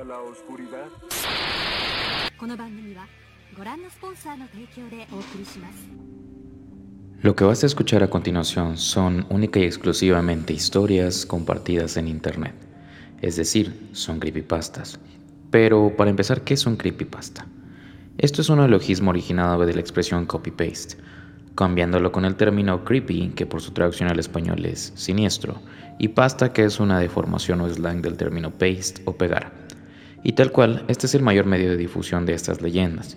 a 0.00 0.04
la 0.04 0.20
oscuridad? 0.20 0.86
Lo 7.20 7.34
que 7.34 7.44
vas 7.44 7.64
a 7.64 7.66
escuchar 7.66 8.04
a 8.04 8.10
continuación 8.10 8.78
son 8.78 9.26
única 9.28 9.58
y 9.58 9.64
exclusivamente 9.64 10.52
historias 10.52 11.26
compartidas 11.26 11.96
en 11.96 12.06
internet, 12.06 12.54
es 13.22 13.34
decir, 13.34 13.88
son 13.92 14.20
creepypastas. 14.20 15.00
Pero 15.50 15.96
para 15.96 16.10
empezar, 16.10 16.42
¿qué 16.42 16.54
es 16.54 16.64
un 16.64 16.76
creepypasta? 16.76 17.46
Esto 18.18 18.42
es 18.42 18.48
un 18.50 18.58
neologismo 18.58 19.10
originado 19.10 19.66
de 19.66 19.74
la 19.74 19.80
expresión 19.80 20.26
copy-paste, 20.26 20.96
cambiándolo 21.56 22.12
con 22.12 22.24
el 22.24 22.36
término 22.36 22.84
creepy, 22.84 23.30
que 23.30 23.46
por 23.46 23.60
su 23.60 23.72
traducción 23.72 24.08
al 24.08 24.20
español 24.20 24.64
es 24.64 24.92
siniestro, 24.94 25.60
y 25.98 26.08
pasta, 26.08 26.52
que 26.52 26.64
es 26.64 26.78
una 26.78 27.00
deformación 27.00 27.60
o 27.62 27.68
slang 27.68 28.00
del 28.00 28.16
término 28.16 28.52
paste 28.52 29.02
o 29.06 29.16
pegar. 29.16 29.61
Y 30.22 30.32
tal 30.32 30.52
cual, 30.52 30.84
este 30.88 31.06
es 31.06 31.14
el 31.14 31.22
mayor 31.22 31.46
medio 31.46 31.70
de 31.70 31.76
difusión 31.76 32.26
de 32.26 32.34
estas 32.34 32.62
leyendas 32.62 33.16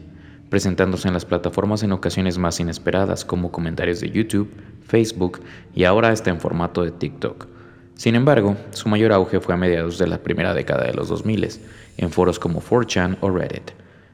presentándose 0.49 1.07
en 1.07 1.13
las 1.13 1.25
plataformas 1.25 1.83
en 1.83 1.91
ocasiones 1.91 2.37
más 2.37 2.59
inesperadas 2.59 3.25
como 3.25 3.51
comentarios 3.51 3.99
de 3.99 4.11
YouTube, 4.11 4.49
Facebook 4.87 5.41
y 5.73 5.83
ahora 5.83 6.11
está 6.11 6.29
en 6.29 6.39
formato 6.39 6.83
de 6.83 6.91
TikTok. 6.91 7.47
Sin 7.95 8.15
embargo, 8.15 8.57
su 8.71 8.89
mayor 8.89 9.13
auge 9.13 9.39
fue 9.39 9.53
a 9.53 9.57
mediados 9.57 9.97
de 9.97 10.07
la 10.07 10.19
primera 10.19 10.53
década 10.53 10.85
de 10.85 10.93
los 10.93 11.09
2000 11.09 11.49
en 11.97 12.11
foros 12.11 12.39
como 12.39 12.61
4chan 12.61 13.17
o 13.21 13.29
Reddit, 13.29 13.71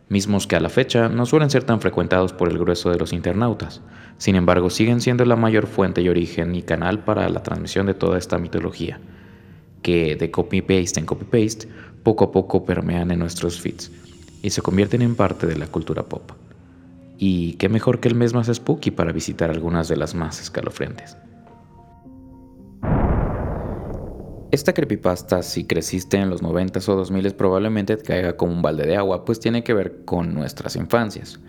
mismos 0.08 0.46
que 0.46 0.55
a 0.55 0.60
la 0.60 0.70
fecha 0.70 1.10
no 1.10 1.26
suelen 1.26 1.49
ser 1.49 1.63
tan 1.63 1.82
frecuentados 1.82 2.32
por 2.32 2.49
el 2.49 2.60
grueso 2.60 2.91
de 2.91 2.98
los 2.98 3.12
internautas. 3.12 3.82
Sin 4.18 4.35
embargo, 4.35 4.70
siguen 4.70 5.02
siendo 5.02 5.26
la 5.26 5.35
mayor 5.35 5.65
fuente 5.65 6.02
y 6.02 6.10
origen 6.10 6.55
y 6.55 6.62
canal 6.62 7.04
para 7.04 7.27
la 7.30 7.41
transmisión 7.41 7.87
de 7.87 7.96
toda 7.96 8.20
esta 8.20 8.37
mitología, 8.37 8.99
que 9.82 10.15
de 10.15 10.30
copy-paste 10.30 10.99
en 10.99 11.08
copy-paste 11.08 11.68
poco 12.04 12.26
a 12.26 12.32
poco 12.32 12.66
permean 12.66 13.12
en 13.12 13.20
nuestros 13.20 13.60
feeds 13.60 13.91
y 14.41 14.49
se 14.49 14.62
convierten 14.62 15.02
en 15.02 15.16
parte 15.16 15.48
de 15.48 15.57
la 15.57 15.68
cultura 15.68 16.04
pop. 16.04 16.32
Y 17.18 17.54
qué 17.54 17.70
mejor 17.70 17.99
que 17.99 18.08
el 18.08 18.16
mes 18.16 18.34
más 18.34 18.48
spooky 18.48 18.91
para 18.91 19.12
visitar 19.12 19.52
algunas 19.52 19.88
de 19.88 19.98
las 19.98 20.16
más 20.16 20.41
escalofriantes. 20.41 21.16
Esta 24.52 24.74
creepypasta, 24.74 25.43
si 25.43 25.63
creciste 25.63 26.18
en 26.18 26.30
los 26.30 26.43
90s 26.43 26.90
o 26.90 27.02
2000s, 27.02 27.34
probablemente 27.35 27.96
te 27.96 28.04
caiga 28.04 28.36
como 28.36 28.52
un 28.52 28.62
balde 28.62 28.86
de 28.86 28.98
agua, 28.98 29.24
pues 29.24 29.40
tiene 29.40 29.63
que 29.63 29.74
ver 29.74 30.04
con 30.04 30.34
nuestras 30.34 30.76
infancias, 30.76 31.40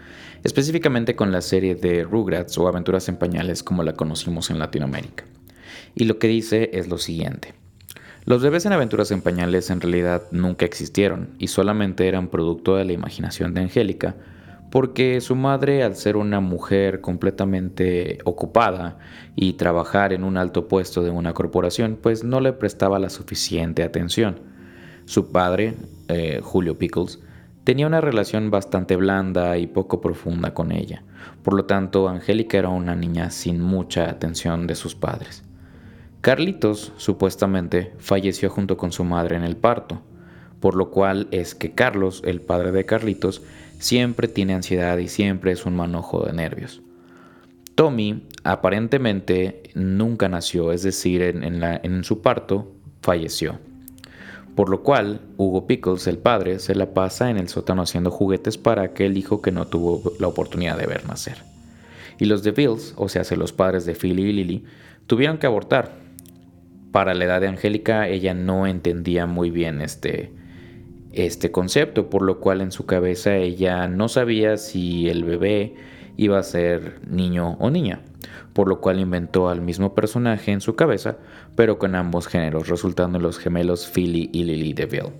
específicamente 0.44 1.16
con 1.16 1.32
la 1.32 1.40
serie 1.40 1.74
de 1.74 2.04
Rugrats 2.04 2.56
o 2.58 2.68
Aventuras 2.68 3.08
en 3.08 3.16
Pañales 3.16 3.64
como 3.64 3.82
la 3.82 3.94
conocimos 3.94 4.50
en 4.50 4.60
Latinoamérica. 4.60 5.24
Y 5.96 6.04
lo 6.04 6.20
que 6.20 6.28
dice 6.28 6.70
es 6.74 6.86
lo 6.86 6.98
siguiente. 6.98 7.61
Los 8.24 8.40
bebés 8.40 8.64
en 8.66 8.72
aventuras 8.72 9.10
en 9.10 9.20
pañales 9.20 9.68
en 9.70 9.80
realidad 9.80 10.22
nunca 10.30 10.64
existieron 10.64 11.30
y 11.38 11.48
solamente 11.48 12.06
eran 12.06 12.28
producto 12.28 12.76
de 12.76 12.84
la 12.84 12.92
imaginación 12.92 13.52
de 13.52 13.62
Angélica, 13.62 14.14
porque 14.70 15.20
su 15.20 15.34
madre, 15.34 15.82
al 15.82 15.96
ser 15.96 16.16
una 16.16 16.38
mujer 16.38 17.00
completamente 17.00 18.18
ocupada 18.24 18.96
y 19.34 19.54
trabajar 19.54 20.12
en 20.12 20.22
un 20.22 20.36
alto 20.36 20.68
puesto 20.68 21.02
de 21.02 21.10
una 21.10 21.34
corporación, 21.34 21.98
pues 22.00 22.22
no 22.22 22.40
le 22.40 22.52
prestaba 22.52 23.00
la 23.00 23.10
suficiente 23.10 23.82
atención. 23.82 24.38
Su 25.04 25.32
padre, 25.32 25.74
eh, 26.06 26.40
Julio 26.44 26.78
Pickles, 26.78 27.18
tenía 27.64 27.88
una 27.88 28.00
relación 28.00 28.52
bastante 28.52 28.94
blanda 28.94 29.58
y 29.58 29.66
poco 29.66 30.00
profunda 30.00 30.54
con 30.54 30.70
ella. 30.70 31.02
Por 31.42 31.54
lo 31.54 31.64
tanto, 31.64 32.08
Angélica 32.08 32.56
era 32.56 32.68
una 32.68 32.94
niña 32.94 33.30
sin 33.30 33.60
mucha 33.60 34.08
atención 34.08 34.68
de 34.68 34.76
sus 34.76 34.94
padres. 34.94 35.42
Carlitos, 36.22 36.92
supuestamente, 36.98 37.94
falleció 37.98 38.48
junto 38.48 38.76
con 38.76 38.92
su 38.92 39.02
madre 39.02 39.34
en 39.34 39.42
el 39.42 39.56
parto, 39.56 40.02
por 40.60 40.76
lo 40.76 40.92
cual 40.92 41.26
es 41.32 41.56
que 41.56 41.72
Carlos, 41.72 42.22
el 42.24 42.40
padre 42.40 42.70
de 42.70 42.86
Carlitos, 42.86 43.42
siempre 43.80 44.28
tiene 44.28 44.54
ansiedad 44.54 44.98
y 44.98 45.08
siempre 45.08 45.50
es 45.50 45.66
un 45.66 45.74
manojo 45.74 46.24
de 46.24 46.32
nervios. 46.32 46.80
Tommy 47.74 48.22
aparentemente 48.44 49.64
nunca 49.74 50.28
nació, 50.28 50.70
es 50.70 50.84
decir, 50.84 51.22
en, 51.22 52.04
su 52.04 52.22
parto 52.22 52.70
falleció. 53.00 53.58
Por 54.54 54.68
lo 54.68 54.84
cual, 54.84 55.22
Hugo 55.38 55.66
Pickles, 55.66 56.06
el 56.06 56.18
padre, 56.18 56.60
se 56.60 56.76
la 56.76 56.94
pasa 56.94 57.30
en 57.30 57.36
el 57.36 57.48
sótano 57.48 57.82
haciendo 57.82 58.12
juguetes 58.12 58.58
para 58.58 58.82
aquel 58.82 59.16
hijo 59.16 59.42
que 59.42 59.50
no 59.50 59.66
tuvo 59.66 60.12
la 60.20 60.28
oportunidad 60.28 60.78
de 60.78 60.86
ver 60.86 61.04
nacer. 61.04 61.38
Y 62.20 62.26
los 62.26 62.44
de 62.44 62.52
Bills, 62.52 62.94
o 62.96 63.08
sea, 63.08 63.24
los 63.36 63.52
padres 63.52 63.86
de 63.86 63.96
Philly 63.96 64.22
y 64.22 64.32
Lily, 64.32 64.64
tuvieron 65.08 65.38
que 65.38 65.46
abortar, 65.46 66.01
para 66.92 67.14
la 67.14 67.24
edad 67.24 67.40
de 67.40 67.48
Angélica 67.48 68.08
ella 68.08 68.34
no 68.34 68.66
entendía 68.66 69.26
muy 69.26 69.50
bien 69.50 69.80
este, 69.80 70.30
este 71.12 71.50
concepto, 71.50 72.08
por 72.08 72.22
lo 72.22 72.38
cual 72.38 72.60
en 72.60 72.70
su 72.70 72.86
cabeza 72.86 73.36
ella 73.36 73.88
no 73.88 74.08
sabía 74.08 74.56
si 74.58 75.08
el 75.08 75.24
bebé 75.24 75.74
iba 76.16 76.38
a 76.38 76.42
ser 76.42 77.00
niño 77.08 77.56
o 77.58 77.70
niña, 77.70 78.00
por 78.52 78.68
lo 78.68 78.80
cual 78.80 79.00
inventó 79.00 79.48
al 79.48 79.62
mismo 79.62 79.94
personaje 79.94 80.52
en 80.52 80.60
su 80.60 80.76
cabeza, 80.76 81.16
pero 81.56 81.78
con 81.78 81.94
ambos 81.94 82.28
géneros, 82.28 82.68
resultando 82.68 83.18
en 83.18 83.24
los 83.24 83.38
gemelos 83.38 83.90
Philly 83.92 84.30
y 84.32 84.44
Lily 84.44 84.74
DeVille. 84.74 85.12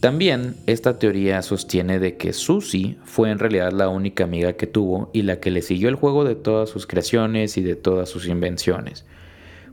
También 0.00 0.54
esta 0.66 0.98
teoría 0.98 1.42
sostiene 1.42 1.98
de 1.98 2.16
que 2.16 2.32
Susie 2.32 2.96
fue 3.04 3.30
en 3.30 3.38
realidad 3.38 3.72
la 3.72 3.88
única 3.88 4.24
amiga 4.24 4.52
que 4.52 4.66
tuvo 4.66 5.10
y 5.12 5.22
la 5.22 5.40
que 5.40 5.50
le 5.50 5.62
siguió 5.62 5.88
el 5.88 5.94
juego 5.96 6.24
de 6.24 6.36
todas 6.36 6.68
sus 6.68 6.86
creaciones 6.86 7.56
y 7.56 7.62
de 7.62 7.76
todas 7.76 8.08
sus 8.08 8.28
invenciones, 8.28 9.04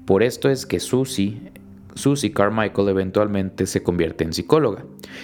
por 0.06 0.22
esto 0.22 0.50
es 0.50 0.66
que 0.66 0.80
Susie, 0.82 1.40
Carmichael 2.34 2.90
eventualmente 2.90 3.66
se 3.68 3.84
convierte 3.84 4.26
en 4.26 4.34
psicóloga 4.34 4.84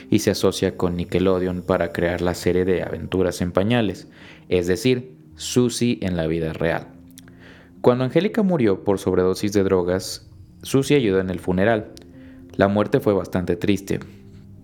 y 0.10 0.20
se 0.20 0.32
asocia 0.32 0.78
con 0.78 0.96
Nickelodeon 0.96 1.64
para 1.64 1.92
crear 1.92 2.22
la 2.22 2.34
serie 2.34 2.64
de 2.64 2.84
aventuras 2.84 3.42
en 3.42 3.52
pañales, 3.52 4.08
es 4.48 4.68
decir, 4.68 5.18
Susie 5.36 6.00
en 6.02 6.16
la 6.16 6.28
vida 6.28 6.54
real. 6.54 6.88
Cuando 7.82 8.06
Angélica 8.06 8.42
murió 8.42 8.84
por 8.84 9.00
sobredosis 9.00 9.52
de 9.52 9.64
drogas, 9.64 10.30
Susie 10.64 10.98
ayudó 10.98 11.20
en 11.20 11.30
el 11.30 11.40
funeral. 11.40 11.92
La 12.56 12.68
muerte 12.68 13.00
fue 13.00 13.14
bastante 13.14 13.56
triste, 13.56 14.00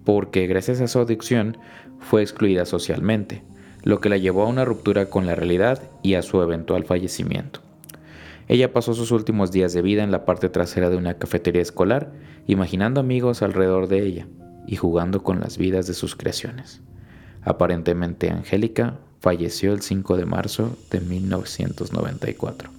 porque 0.06 0.48
gracias 0.48 0.80
a 0.80 0.88
su 0.88 1.00
adicción 1.00 1.58
fue 2.00 2.22
excluida 2.22 2.66
socialmente, 2.66 3.44
lo 3.84 4.00
que 4.00 4.10
la 4.10 4.18
llevó 4.18 4.44
a 4.44 4.50
una 4.50 4.66
ruptura 4.66 5.10
con 5.10 5.26
la 5.26 5.36
realidad 5.36 5.82
y 6.04 6.16
a 6.16 6.22
su 6.22 6.42
eventual 6.42 6.86
fallecimiento. 6.86 7.65
Ella 8.48 8.72
pasó 8.74 8.94
sus 8.94 9.12
últimos 9.12 9.52
días 9.52 9.74
de 9.74 9.82
vida 9.82 10.04
en 10.04 10.12
la 10.12 10.26
parte 10.26 10.50
trasera 10.50 10.90
de 10.90 10.98
una 10.98 11.16
cafetería 11.16 11.62
escolar, 11.62 12.14
imaginando 12.46 13.00
amigos 13.00 13.42
alrededor 13.42 13.88
de 13.88 14.06
ella 14.06 14.28
y 14.68 14.76
jugando 14.76 15.24
con 15.24 15.40
las 15.40 15.58
vidas 15.58 15.88
de 15.88 15.94
sus 15.94 16.16
creaciones. 16.16 16.82
Aparentemente 17.44 18.30
Angélica 18.30 19.00
falleció 19.20 19.74
el 19.74 19.82
5 19.82 20.18
de 20.18 20.26
marzo 20.26 20.78
de 20.92 21.02
1994. 21.02 22.70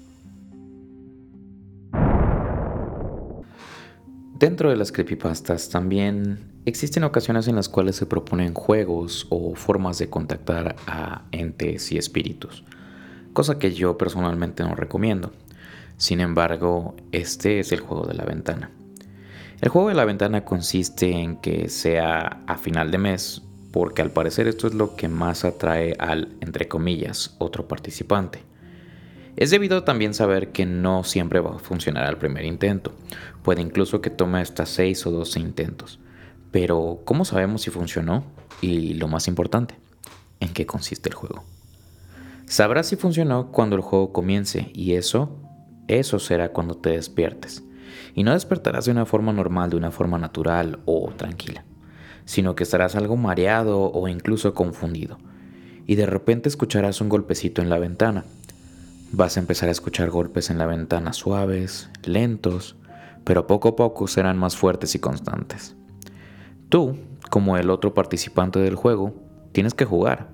Dentro 4.38 4.68
de 4.68 4.76
las 4.76 4.92
creepypastas 4.92 5.70
también 5.70 6.38
existen 6.66 7.04
ocasiones 7.04 7.48
en 7.48 7.56
las 7.56 7.68
cuales 7.68 7.96
se 7.96 8.06
proponen 8.06 8.52
juegos 8.52 9.26
o 9.30 9.54
formas 9.54 9.98
de 9.98 10.10
contactar 10.10 10.76
a 10.86 11.24
entes 11.32 11.90
y 11.90 11.96
espíritus, 11.96 12.62
cosa 13.32 13.58
que 13.58 13.72
yo 13.72 13.96
personalmente 13.96 14.62
no 14.62 14.74
recomiendo. 14.74 15.32
Sin 15.96 16.20
embargo, 16.20 16.94
este 17.12 17.60
es 17.60 17.72
el 17.72 17.80
juego 17.80 18.06
de 18.06 18.14
la 18.14 18.24
ventana. 18.24 18.70
El 19.60 19.70
juego 19.70 19.88
de 19.88 19.94
la 19.94 20.04
ventana 20.04 20.44
consiste 20.44 21.10
en 21.10 21.38
que 21.38 21.70
sea 21.70 22.42
a 22.46 22.58
final 22.58 22.90
de 22.90 22.98
mes, 22.98 23.42
porque 23.72 24.02
al 24.02 24.10
parecer 24.10 24.46
esto 24.46 24.66
es 24.66 24.74
lo 24.74 24.96
que 24.96 25.08
más 25.08 25.44
atrae 25.44 25.96
al, 25.98 26.36
entre 26.40 26.68
comillas, 26.68 27.34
otro 27.38 27.66
participante. 27.66 28.42
Es 29.36 29.50
debido 29.50 29.84
también 29.84 30.12
saber 30.12 30.52
que 30.52 30.66
no 30.66 31.04
siempre 31.04 31.40
va 31.40 31.56
a 31.56 31.58
funcionar 31.58 32.04
al 32.04 32.18
primer 32.18 32.44
intento, 32.44 32.92
puede 33.42 33.62
incluso 33.62 34.00
que 34.02 34.10
tome 34.10 34.40
hasta 34.40 34.66
6 34.66 35.06
o 35.06 35.10
12 35.10 35.40
intentos. 35.40 35.98
Pero, 36.50 37.00
¿cómo 37.04 37.24
sabemos 37.24 37.62
si 37.62 37.70
funcionó? 37.70 38.24
Y 38.60 38.94
lo 38.94 39.08
más 39.08 39.28
importante, 39.28 39.74
¿en 40.40 40.52
qué 40.52 40.66
consiste 40.66 41.08
el 41.08 41.14
juego? 41.14 41.44
Sabrás 42.46 42.88
si 42.88 42.96
funcionó 42.96 43.50
cuando 43.52 43.76
el 43.76 43.82
juego 43.82 44.12
comience 44.12 44.70
y 44.72 44.94
eso 44.94 45.45
eso 45.88 46.18
será 46.18 46.50
cuando 46.50 46.76
te 46.76 46.90
despiertes. 46.90 47.62
Y 48.14 48.24
no 48.24 48.32
despertarás 48.32 48.86
de 48.86 48.92
una 48.92 49.06
forma 49.06 49.32
normal, 49.32 49.70
de 49.70 49.76
una 49.76 49.90
forma 49.90 50.18
natural 50.18 50.80
o 50.86 51.12
tranquila, 51.16 51.64
sino 52.24 52.54
que 52.54 52.64
estarás 52.64 52.96
algo 52.96 53.16
mareado 53.16 53.92
o 53.92 54.08
incluso 54.08 54.54
confundido. 54.54 55.18
Y 55.86 55.94
de 55.96 56.06
repente 56.06 56.48
escucharás 56.48 57.00
un 57.00 57.08
golpecito 57.08 57.62
en 57.62 57.70
la 57.70 57.78
ventana. 57.78 58.24
Vas 59.12 59.36
a 59.36 59.40
empezar 59.40 59.68
a 59.68 59.72
escuchar 59.72 60.10
golpes 60.10 60.50
en 60.50 60.58
la 60.58 60.66
ventana 60.66 61.12
suaves, 61.12 61.90
lentos, 62.04 62.76
pero 63.24 63.46
poco 63.46 63.68
a 63.68 63.76
poco 63.76 64.08
serán 64.08 64.38
más 64.38 64.56
fuertes 64.56 64.94
y 64.94 64.98
constantes. 64.98 65.76
Tú, 66.68 66.96
como 67.30 67.56
el 67.56 67.70
otro 67.70 67.94
participante 67.94 68.58
del 68.58 68.74
juego, 68.74 69.14
tienes 69.52 69.74
que 69.74 69.84
jugar. 69.84 70.28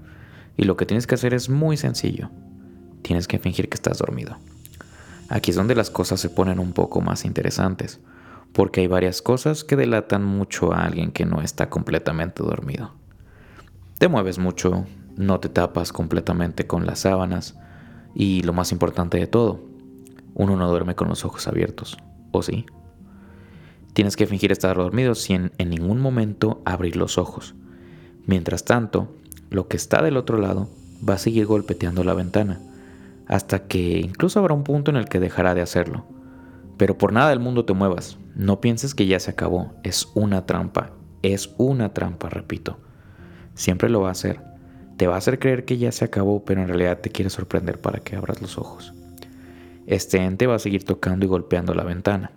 Y 0.56 0.64
lo 0.64 0.76
que 0.76 0.86
tienes 0.86 1.06
que 1.06 1.14
hacer 1.14 1.34
es 1.34 1.48
muy 1.48 1.76
sencillo. 1.76 2.30
Tienes 3.02 3.28
que 3.28 3.38
fingir 3.38 3.68
que 3.68 3.76
estás 3.76 3.98
dormido. 3.98 4.38
Aquí 5.32 5.50
es 5.50 5.56
donde 5.56 5.74
las 5.74 5.88
cosas 5.88 6.20
se 6.20 6.28
ponen 6.28 6.58
un 6.58 6.74
poco 6.74 7.00
más 7.00 7.24
interesantes, 7.24 8.00
porque 8.52 8.82
hay 8.82 8.86
varias 8.86 9.22
cosas 9.22 9.64
que 9.64 9.76
delatan 9.76 10.22
mucho 10.22 10.74
a 10.74 10.84
alguien 10.84 11.10
que 11.10 11.24
no 11.24 11.40
está 11.40 11.70
completamente 11.70 12.42
dormido. 12.42 12.92
Te 13.98 14.08
mueves 14.08 14.38
mucho, 14.38 14.84
no 15.16 15.40
te 15.40 15.48
tapas 15.48 15.90
completamente 15.90 16.66
con 16.66 16.84
las 16.84 16.98
sábanas 16.98 17.58
y 18.14 18.42
lo 18.42 18.52
más 18.52 18.72
importante 18.72 19.16
de 19.18 19.26
todo, 19.26 19.64
uno 20.34 20.54
no 20.56 20.68
duerme 20.68 20.94
con 20.94 21.08
los 21.08 21.24
ojos 21.24 21.48
abiertos, 21.48 21.96
¿o 22.30 22.42
sí? 22.42 22.66
Tienes 23.94 24.16
que 24.16 24.26
fingir 24.26 24.52
estar 24.52 24.76
dormido 24.76 25.14
sin 25.14 25.50
en 25.56 25.70
ningún 25.70 25.98
momento 25.98 26.60
abrir 26.66 26.96
los 26.96 27.16
ojos. 27.16 27.54
Mientras 28.26 28.66
tanto, 28.66 29.16
lo 29.48 29.66
que 29.66 29.78
está 29.78 30.02
del 30.02 30.18
otro 30.18 30.36
lado 30.36 30.68
va 31.08 31.14
a 31.14 31.18
seguir 31.18 31.46
golpeteando 31.46 32.04
la 32.04 32.12
ventana, 32.12 32.60
hasta 33.26 33.66
que 33.66 34.00
incluso 34.00 34.38
habrá 34.38 34.54
un 34.54 34.64
punto 34.64 34.90
en 34.90 34.96
el 34.96 35.08
que 35.08 35.20
dejará 35.20 35.54
de 35.54 35.62
hacerlo. 35.62 36.04
Pero 36.76 36.98
por 36.98 37.12
nada 37.12 37.30
del 37.30 37.40
mundo 37.40 37.64
te 37.64 37.74
muevas, 37.74 38.18
no 38.34 38.60
pienses 38.60 38.94
que 38.94 39.06
ya 39.06 39.20
se 39.20 39.30
acabó, 39.30 39.72
es 39.82 40.08
una 40.14 40.46
trampa, 40.46 40.90
es 41.22 41.54
una 41.58 41.92
trampa, 41.92 42.28
repito. 42.28 42.78
Siempre 43.54 43.88
lo 43.88 44.00
va 44.00 44.08
a 44.08 44.12
hacer. 44.12 44.40
Te 44.96 45.06
va 45.06 45.14
a 45.14 45.18
hacer 45.18 45.38
creer 45.38 45.64
que 45.64 45.78
ya 45.78 45.92
se 45.92 46.04
acabó, 46.04 46.44
pero 46.44 46.62
en 46.62 46.68
realidad 46.68 47.00
te 47.00 47.10
quiere 47.10 47.30
sorprender 47.30 47.80
para 47.80 48.00
que 48.00 48.16
abras 48.16 48.40
los 48.40 48.58
ojos. 48.58 48.94
Este 49.86 50.18
ente 50.18 50.46
va 50.46 50.56
a 50.56 50.60
seguir 50.60 50.84
tocando 50.84 51.24
y 51.24 51.28
golpeando 51.28 51.74
la 51.74 51.84
ventana. 51.84 52.30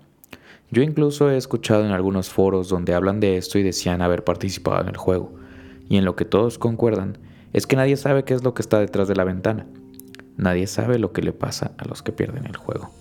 Yo 0.72 0.82
incluso 0.82 1.30
he 1.30 1.38
escuchado 1.38 1.86
en 1.86 1.92
algunos 1.92 2.30
foros 2.30 2.70
donde 2.70 2.94
hablan 2.94 3.20
de 3.20 3.38
esto 3.38 3.60
y 3.60 3.64
decían 3.64 4.02
haber 4.02 4.24
participado 4.24 4.82
en 4.82 4.90
el 4.90 4.98
juego, 4.98 5.34
y 5.88 5.98
en 5.98 6.06
lo 6.06 6.16
que 6.16 6.26
todos 6.26 6.58
concuerdan 6.58 7.18
es 7.54 7.68
que 7.68 7.76
nadie 7.76 7.98
sabe 7.98 8.24
qué 8.24 8.34
es 8.34 8.44
lo 8.44 8.54
que 8.54 8.62
está 8.62 8.80
detrás 8.80 9.08
de 9.08 9.16
la 9.16 9.24
ventana. 9.24 9.68
Nadie 10.38 10.68
sabe 10.68 11.00
lo 11.00 11.14
que 11.14 11.22
le 11.22 11.34
pasa 11.34 11.72
a 11.78 11.86
los 11.86 12.04
que 12.04 12.12
pierden 12.12 12.46
el 12.46 12.58
juego. 12.58 12.92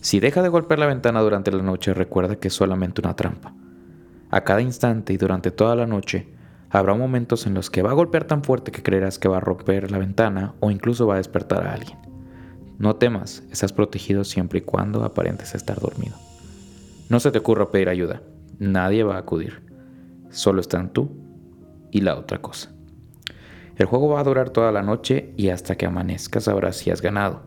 Si 0.00 0.20
deja 0.20 0.42
de 0.42 0.48
golpear 0.48 0.78
la 0.78 0.86
ventana 0.86 1.20
durante 1.20 1.50
la 1.50 1.62
noche, 1.62 1.94
recuerda 1.94 2.36
que 2.36 2.48
es 2.48 2.54
solamente 2.54 3.00
una 3.00 3.16
trampa. 3.16 3.54
A 4.30 4.42
cada 4.42 4.60
instante 4.60 5.12
y 5.12 5.16
durante 5.16 5.50
toda 5.50 5.76
la 5.76 5.86
noche, 5.86 6.28
habrá 6.70 6.94
momentos 6.94 7.46
en 7.46 7.54
los 7.54 7.70
que 7.70 7.82
va 7.82 7.92
a 7.92 7.94
golpear 7.94 8.24
tan 8.24 8.42
fuerte 8.42 8.72
que 8.72 8.82
creerás 8.82 9.18
que 9.18 9.28
va 9.28 9.36
a 9.36 9.40
romper 9.40 9.90
la 9.90 9.98
ventana 9.98 10.54
o 10.60 10.70
incluso 10.70 11.06
va 11.06 11.14
a 11.14 11.18
despertar 11.18 11.66
a 11.66 11.72
alguien. 11.72 11.98
No 12.78 12.96
temas, 12.96 13.44
estás 13.50 13.72
protegido 13.72 14.24
siempre 14.24 14.58
y 14.58 14.62
cuando 14.62 15.04
aparentes 15.04 15.54
estar 15.54 15.78
dormido. 15.80 16.16
No 17.08 17.20
se 17.20 17.30
te 17.30 17.38
ocurra 17.38 17.70
pedir 17.70 17.88
ayuda, 17.88 18.22
nadie 18.58 19.04
va 19.04 19.16
a 19.16 19.20
acudir. 19.20 19.62
Solo 20.30 20.60
están 20.60 20.92
tú 20.92 21.16
y 21.92 22.00
la 22.00 22.16
otra 22.16 22.42
cosa. 22.42 22.73
El 23.76 23.86
juego 23.86 24.08
va 24.08 24.20
a 24.20 24.24
durar 24.24 24.50
toda 24.50 24.70
la 24.72 24.82
noche 24.82 25.32
y 25.36 25.48
hasta 25.48 25.76
que 25.76 25.86
amanezca 25.86 26.40
sabrás 26.40 26.76
si 26.76 26.90
has 26.90 27.02
ganado. 27.02 27.42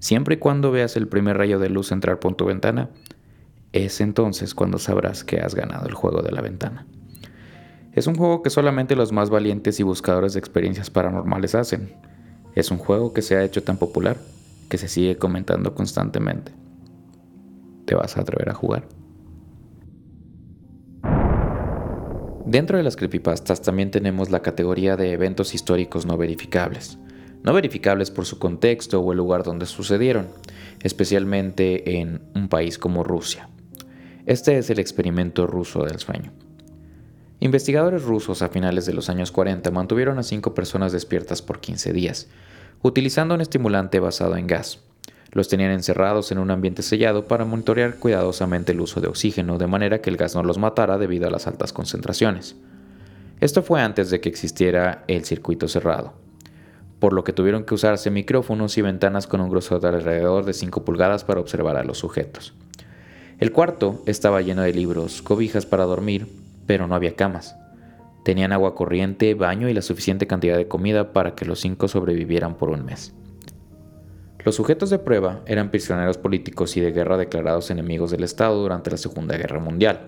Siempre 0.00 0.36
y 0.36 0.38
cuando 0.38 0.72
veas 0.72 0.96
el 0.96 1.08
primer 1.08 1.36
rayo 1.36 1.58
de 1.58 1.68
luz 1.68 1.92
entrar 1.92 2.18
por 2.18 2.34
tu 2.34 2.46
ventana, 2.46 2.90
es 3.72 4.00
entonces 4.00 4.54
cuando 4.54 4.78
sabrás 4.78 5.22
que 5.22 5.40
has 5.40 5.54
ganado 5.54 5.86
el 5.86 5.94
juego 5.94 6.22
de 6.22 6.32
la 6.32 6.40
ventana. 6.40 6.86
Es 7.92 8.06
un 8.06 8.14
juego 8.14 8.42
que 8.42 8.50
solamente 8.50 8.96
los 8.96 9.12
más 9.12 9.30
valientes 9.30 9.78
y 9.78 9.82
buscadores 9.82 10.32
de 10.32 10.40
experiencias 10.40 10.90
paranormales 10.90 11.54
hacen. 11.54 11.94
Es 12.54 12.70
un 12.70 12.78
juego 12.78 13.12
que 13.12 13.22
se 13.22 13.36
ha 13.36 13.44
hecho 13.44 13.62
tan 13.62 13.76
popular 13.76 14.16
que 14.68 14.78
se 14.78 14.88
sigue 14.88 15.16
comentando 15.16 15.74
constantemente. 15.74 16.52
¿Te 17.84 17.94
vas 17.94 18.16
a 18.16 18.22
atrever 18.22 18.48
a 18.48 18.54
jugar? 18.54 18.86
Dentro 22.50 22.78
de 22.78 22.82
las 22.82 22.96
creepypastas 22.96 23.62
también 23.62 23.92
tenemos 23.92 24.30
la 24.30 24.42
categoría 24.42 24.96
de 24.96 25.12
eventos 25.12 25.54
históricos 25.54 26.04
no 26.04 26.16
verificables. 26.16 26.98
No 27.44 27.52
verificables 27.52 28.10
por 28.10 28.26
su 28.26 28.40
contexto 28.40 28.98
o 28.98 29.12
el 29.12 29.18
lugar 29.18 29.44
donde 29.44 29.66
sucedieron, 29.66 30.26
especialmente 30.82 32.00
en 32.00 32.22
un 32.34 32.48
país 32.48 32.76
como 32.76 33.04
Rusia. 33.04 33.48
Este 34.26 34.58
es 34.58 34.68
el 34.68 34.80
experimento 34.80 35.46
ruso 35.46 35.84
del 35.84 36.00
sueño. 36.00 36.32
Investigadores 37.38 38.02
rusos 38.02 38.42
a 38.42 38.48
finales 38.48 38.84
de 38.84 38.94
los 38.94 39.08
años 39.10 39.30
40 39.30 39.70
mantuvieron 39.70 40.18
a 40.18 40.24
cinco 40.24 40.52
personas 40.52 40.90
despiertas 40.90 41.42
por 41.42 41.60
15 41.60 41.92
días, 41.92 42.26
utilizando 42.82 43.36
un 43.36 43.42
estimulante 43.42 44.00
basado 44.00 44.36
en 44.36 44.48
gas. 44.48 44.80
Los 45.32 45.48
tenían 45.48 45.70
encerrados 45.70 46.32
en 46.32 46.38
un 46.38 46.50
ambiente 46.50 46.82
sellado 46.82 47.26
para 47.26 47.44
monitorear 47.44 47.96
cuidadosamente 47.96 48.72
el 48.72 48.80
uso 48.80 49.00
de 49.00 49.08
oxígeno 49.08 49.58
de 49.58 49.66
manera 49.68 50.00
que 50.00 50.10
el 50.10 50.16
gas 50.16 50.34
no 50.34 50.42
los 50.42 50.58
matara 50.58 50.98
debido 50.98 51.28
a 51.28 51.30
las 51.30 51.46
altas 51.46 51.72
concentraciones. 51.72 52.56
Esto 53.40 53.62
fue 53.62 53.80
antes 53.80 54.10
de 54.10 54.20
que 54.20 54.28
existiera 54.28 55.04
el 55.06 55.24
circuito 55.24 55.68
cerrado, 55.68 56.12
por 56.98 57.12
lo 57.12 57.24
que 57.24 57.32
tuvieron 57.32 57.64
que 57.64 57.74
usarse 57.74 58.10
micrófonos 58.10 58.76
y 58.76 58.82
ventanas 58.82 59.26
con 59.26 59.40
un 59.40 59.50
grosor 59.50 59.80
de 59.80 59.88
alrededor 59.88 60.44
de 60.44 60.52
5 60.52 60.84
pulgadas 60.84 61.24
para 61.24 61.40
observar 61.40 61.76
a 61.76 61.84
los 61.84 61.98
sujetos. 61.98 62.52
El 63.38 63.52
cuarto 63.52 64.02
estaba 64.04 64.42
lleno 64.42 64.62
de 64.62 64.74
libros, 64.74 65.22
cobijas 65.22 65.64
para 65.64 65.84
dormir, 65.84 66.26
pero 66.66 66.86
no 66.86 66.94
había 66.94 67.16
camas. 67.16 67.56
Tenían 68.24 68.52
agua 68.52 68.74
corriente, 68.74 69.32
baño 69.34 69.68
y 69.68 69.74
la 69.74 69.80
suficiente 69.80 70.26
cantidad 70.26 70.58
de 70.58 70.68
comida 70.68 71.12
para 71.12 71.34
que 71.34 71.46
los 71.46 71.60
cinco 71.60 71.88
sobrevivieran 71.88 72.56
por 72.56 72.68
un 72.68 72.84
mes. 72.84 73.14
Los 74.44 74.54
sujetos 74.54 74.88
de 74.90 74.98
prueba 74.98 75.42
eran 75.46 75.70
prisioneros 75.70 76.16
políticos 76.16 76.76
y 76.76 76.80
de 76.80 76.92
guerra 76.92 77.18
declarados 77.18 77.70
enemigos 77.70 78.10
del 78.10 78.24
Estado 78.24 78.60
durante 78.60 78.90
la 78.90 78.96
Segunda 78.96 79.36
Guerra 79.36 79.60
Mundial. 79.60 80.00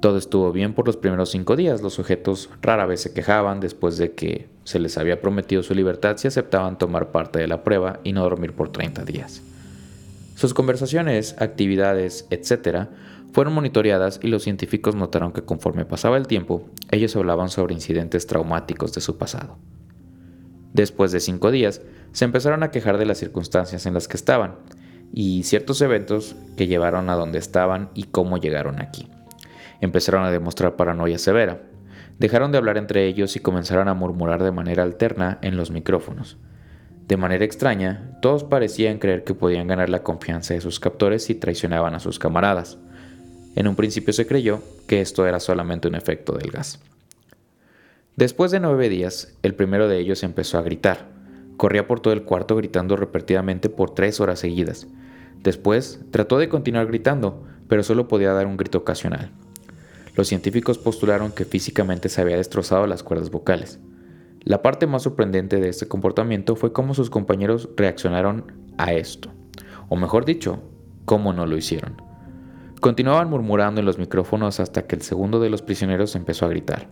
Todo 0.00 0.18
estuvo 0.18 0.50
bien 0.50 0.74
por 0.74 0.86
los 0.86 0.96
primeros 0.96 1.30
cinco 1.30 1.54
días, 1.54 1.80
los 1.80 1.94
sujetos 1.94 2.50
rara 2.60 2.86
vez 2.86 3.02
se 3.02 3.12
quejaban 3.12 3.60
después 3.60 3.98
de 3.98 4.14
que 4.14 4.48
se 4.64 4.80
les 4.80 4.98
había 4.98 5.20
prometido 5.20 5.62
su 5.62 5.74
libertad 5.74 6.16
si 6.16 6.26
aceptaban 6.26 6.78
tomar 6.78 7.12
parte 7.12 7.38
de 7.38 7.46
la 7.46 7.62
prueba 7.62 8.00
y 8.02 8.12
no 8.12 8.22
dormir 8.22 8.52
por 8.52 8.72
30 8.72 9.04
días. 9.04 9.42
Sus 10.34 10.54
conversaciones, 10.54 11.36
actividades, 11.38 12.26
etc., 12.30 12.88
fueron 13.32 13.54
monitoreadas 13.54 14.18
y 14.22 14.26
los 14.26 14.42
científicos 14.42 14.96
notaron 14.96 15.32
que 15.32 15.44
conforme 15.44 15.84
pasaba 15.84 16.16
el 16.16 16.26
tiempo, 16.26 16.68
ellos 16.90 17.14
hablaban 17.14 17.48
sobre 17.48 17.74
incidentes 17.74 18.26
traumáticos 18.26 18.92
de 18.92 19.00
su 19.00 19.16
pasado. 19.16 19.56
Después 20.72 21.12
de 21.12 21.20
cinco 21.20 21.50
días, 21.50 21.80
se 22.12 22.24
empezaron 22.24 22.62
a 22.62 22.70
quejar 22.70 22.98
de 22.98 23.06
las 23.06 23.18
circunstancias 23.18 23.86
en 23.86 23.94
las 23.94 24.08
que 24.08 24.16
estaban 24.16 24.56
y 25.12 25.42
ciertos 25.42 25.80
eventos 25.82 26.36
que 26.56 26.66
llevaron 26.66 27.10
a 27.10 27.14
donde 27.14 27.38
estaban 27.38 27.90
y 27.94 28.04
cómo 28.04 28.38
llegaron 28.38 28.80
aquí. 28.80 29.08
Empezaron 29.80 30.24
a 30.24 30.30
demostrar 30.30 30.76
paranoia 30.76 31.18
severa. 31.18 31.62
Dejaron 32.18 32.52
de 32.52 32.58
hablar 32.58 32.78
entre 32.78 33.06
ellos 33.06 33.36
y 33.36 33.40
comenzaron 33.40 33.88
a 33.88 33.94
murmurar 33.94 34.42
de 34.42 34.52
manera 34.52 34.82
alterna 34.82 35.38
en 35.42 35.56
los 35.56 35.70
micrófonos. 35.70 36.38
De 37.08 37.16
manera 37.16 37.44
extraña, 37.44 38.16
todos 38.22 38.44
parecían 38.44 38.98
creer 38.98 39.24
que 39.24 39.34
podían 39.34 39.66
ganar 39.66 39.90
la 39.90 40.02
confianza 40.02 40.54
de 40.54 40.60
sus 40.60 40.78
captores 40.78 41.24
si 41.24 41.34
traicionaban 41.34 41.94
a 41.94 42.00
sus 42.00 42.18
camaradas. 42.18 42.78
En 43.56 43.66
un 43.66 43.76
principio 43.76 44.12
se 44.12 44.26
creyó 44.26 44.62
que 44.86 45.00
esto 45.00 45.26
era 45.26 45.40
solamente 45.40 45.88
un 45.88 45.94
efecto 45.94 46.32
del 46.32 46.50
gas. 46.50 46.80
Después 48.16 48.50
de 48.50 48.60
nueve 48.60 48.88
días, 48.88 49.34
el 49.42 49.54
primero 49.54 49.88
de 49.88 49.98
ellos 49.98 50.22
empezó 50.22 50.58
a 50.58 50.62
gritar. 50.62 51.08
Corría 51.56 51.86
por 51.86 52.00
todo 52.00 52.12
el 52.12 52.24
cuarto 52.24 52.56
gritando 52.56 52.96
repetidamente 52.96 53.68
por 53.68 53.94
tres 53.94 54.20
horas 54.20 54.40
seguidas. 54.40 54.86
Después 55.42 56.00
trató 56.10 56.38
de 56.38 56.48
continuar 56.48 56.86
gritando, 56.86 57.44
pero 57.68 57.82
solo 57.82 58.08
podía 58.08 58.32
dar 58.32 58.46
un 58.46 58.56
grito 58.56 58.78
ocasional. 58.78 59.30
Los 60.14 60.28
científicos 60.28 60.78
postularon 60.78 61.32
que 61.32 61.44
físicamente 61.44 62.08
se 62.08 62.20
había 62.20 62.36
destrozado 62.36 62.86
las 62.86 63.02
cuerdas 63.02 63.30
vocales. 63.30 63.80
La 64.44 64.60
parte 64.60 64.86
más 64.86 65.02
sorprendente 65.02 65.60
de 65.60 65.68
este 65.68 65.88
comportamiento 65.88 66.56
fue 66.56 66.72
cómo 66.72 66.94
sus 66.94 67.10
compañeros 67.10 67.68
reaccionaron 67.76 68.52
a 68.76 68.92
esto, 68.92 69.30
o 69.88 69.96
mejor 69.96 70.24
dicho, 70.24 70.62
cómo 71.04 71.32
no 71.32 71.46
lo 71.46 71.56
hicieron. 71.56 71.96
Continuaban 72.80 73.30
murmurando 73.30 73.80
en 73.80 73.86
los 73.86 73.98
micrófonos 73.98 74.58
hasta 74.58 74.86
que 74.86 74.96
el 74.96 75.02
segundo 75.02 75.38
de 75.38 75.50
los 75.50 75.62
prisioneros 75.62 76.16
empezó 76.16 76.46
a 76.46 76.48
gritar. 76.48 76.88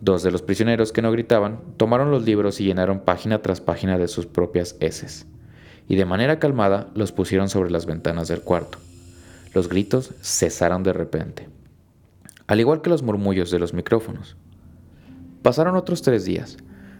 Dos 0.00 0.22
de 0.22 0.30
los 0.30 0.42
prisioneros 0.42 0.92
que 0.92 1.02
no 1.02 1.10
gritaban 1.10 1.60
tomaron 1.76 2.10
los 2.10 2.24
libros 2.24 2.60
y 2.60 2.64
llenaron 2.64 3.00
página 3.00 3.42
tras 3.42 3.60
página 3.60 3.98
de 3.98 4.06
sus 4.06 4.26
propias 4.26 4.76
heces, 4.78 5.26
y 5.88 5.96
de 5.96 6.04
manera 6.04 6.38
calmada 6.38 6.88
los 6.94 7.10
pusieron 7.10 7.48
sobre 7.48 7.70
las 7.70 7.86
ventanas 7.86 8.28
del 8.28 8.42
cuarto. 8.42 8.78
Los 9.54 9.68
gritos 9.68 10.14
cesaron 10.22 10.84
de 10.84 10.92
repente, 10.92 11.48
al 12.46 12.60
igual 12.60 12.80
que 12.80 12.90
los 12.90 13.02
murmullos 13.02 13.50
de 13.50 13.58
los 13.58 13.74
micrófonos. 13.74 14.36
Pasaron 15.42 15.76
otros 15.76 16.02
tres 16.02 16.24
días. 16.24 16.58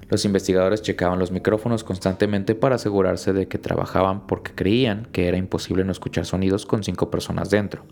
Los 0.08 0.24
investigadores 0.24 0.80
checaban 0.82 1.18
los 1.18 1.30
micrófonos 1.30 1.84
constantemente 1.84 2.54
para 2.54 2.76
asegurarse 2.76 3.32
de 3.32 3.46
que 3.46 3.58
trabajaban 3.58 4.26
porque 4.26 4.54
creían 4.54 5.06
que 5.12 5.28
era 5.28 5.36
imposible 5.36 5.84
no 5.84 5.92
escuchar 5.92 6.24
sonidos 6.24 6.64
con 6.64 6.82
cinco 6.82 7.10
personas 7.10 7.50
dentro. 7.50 7.84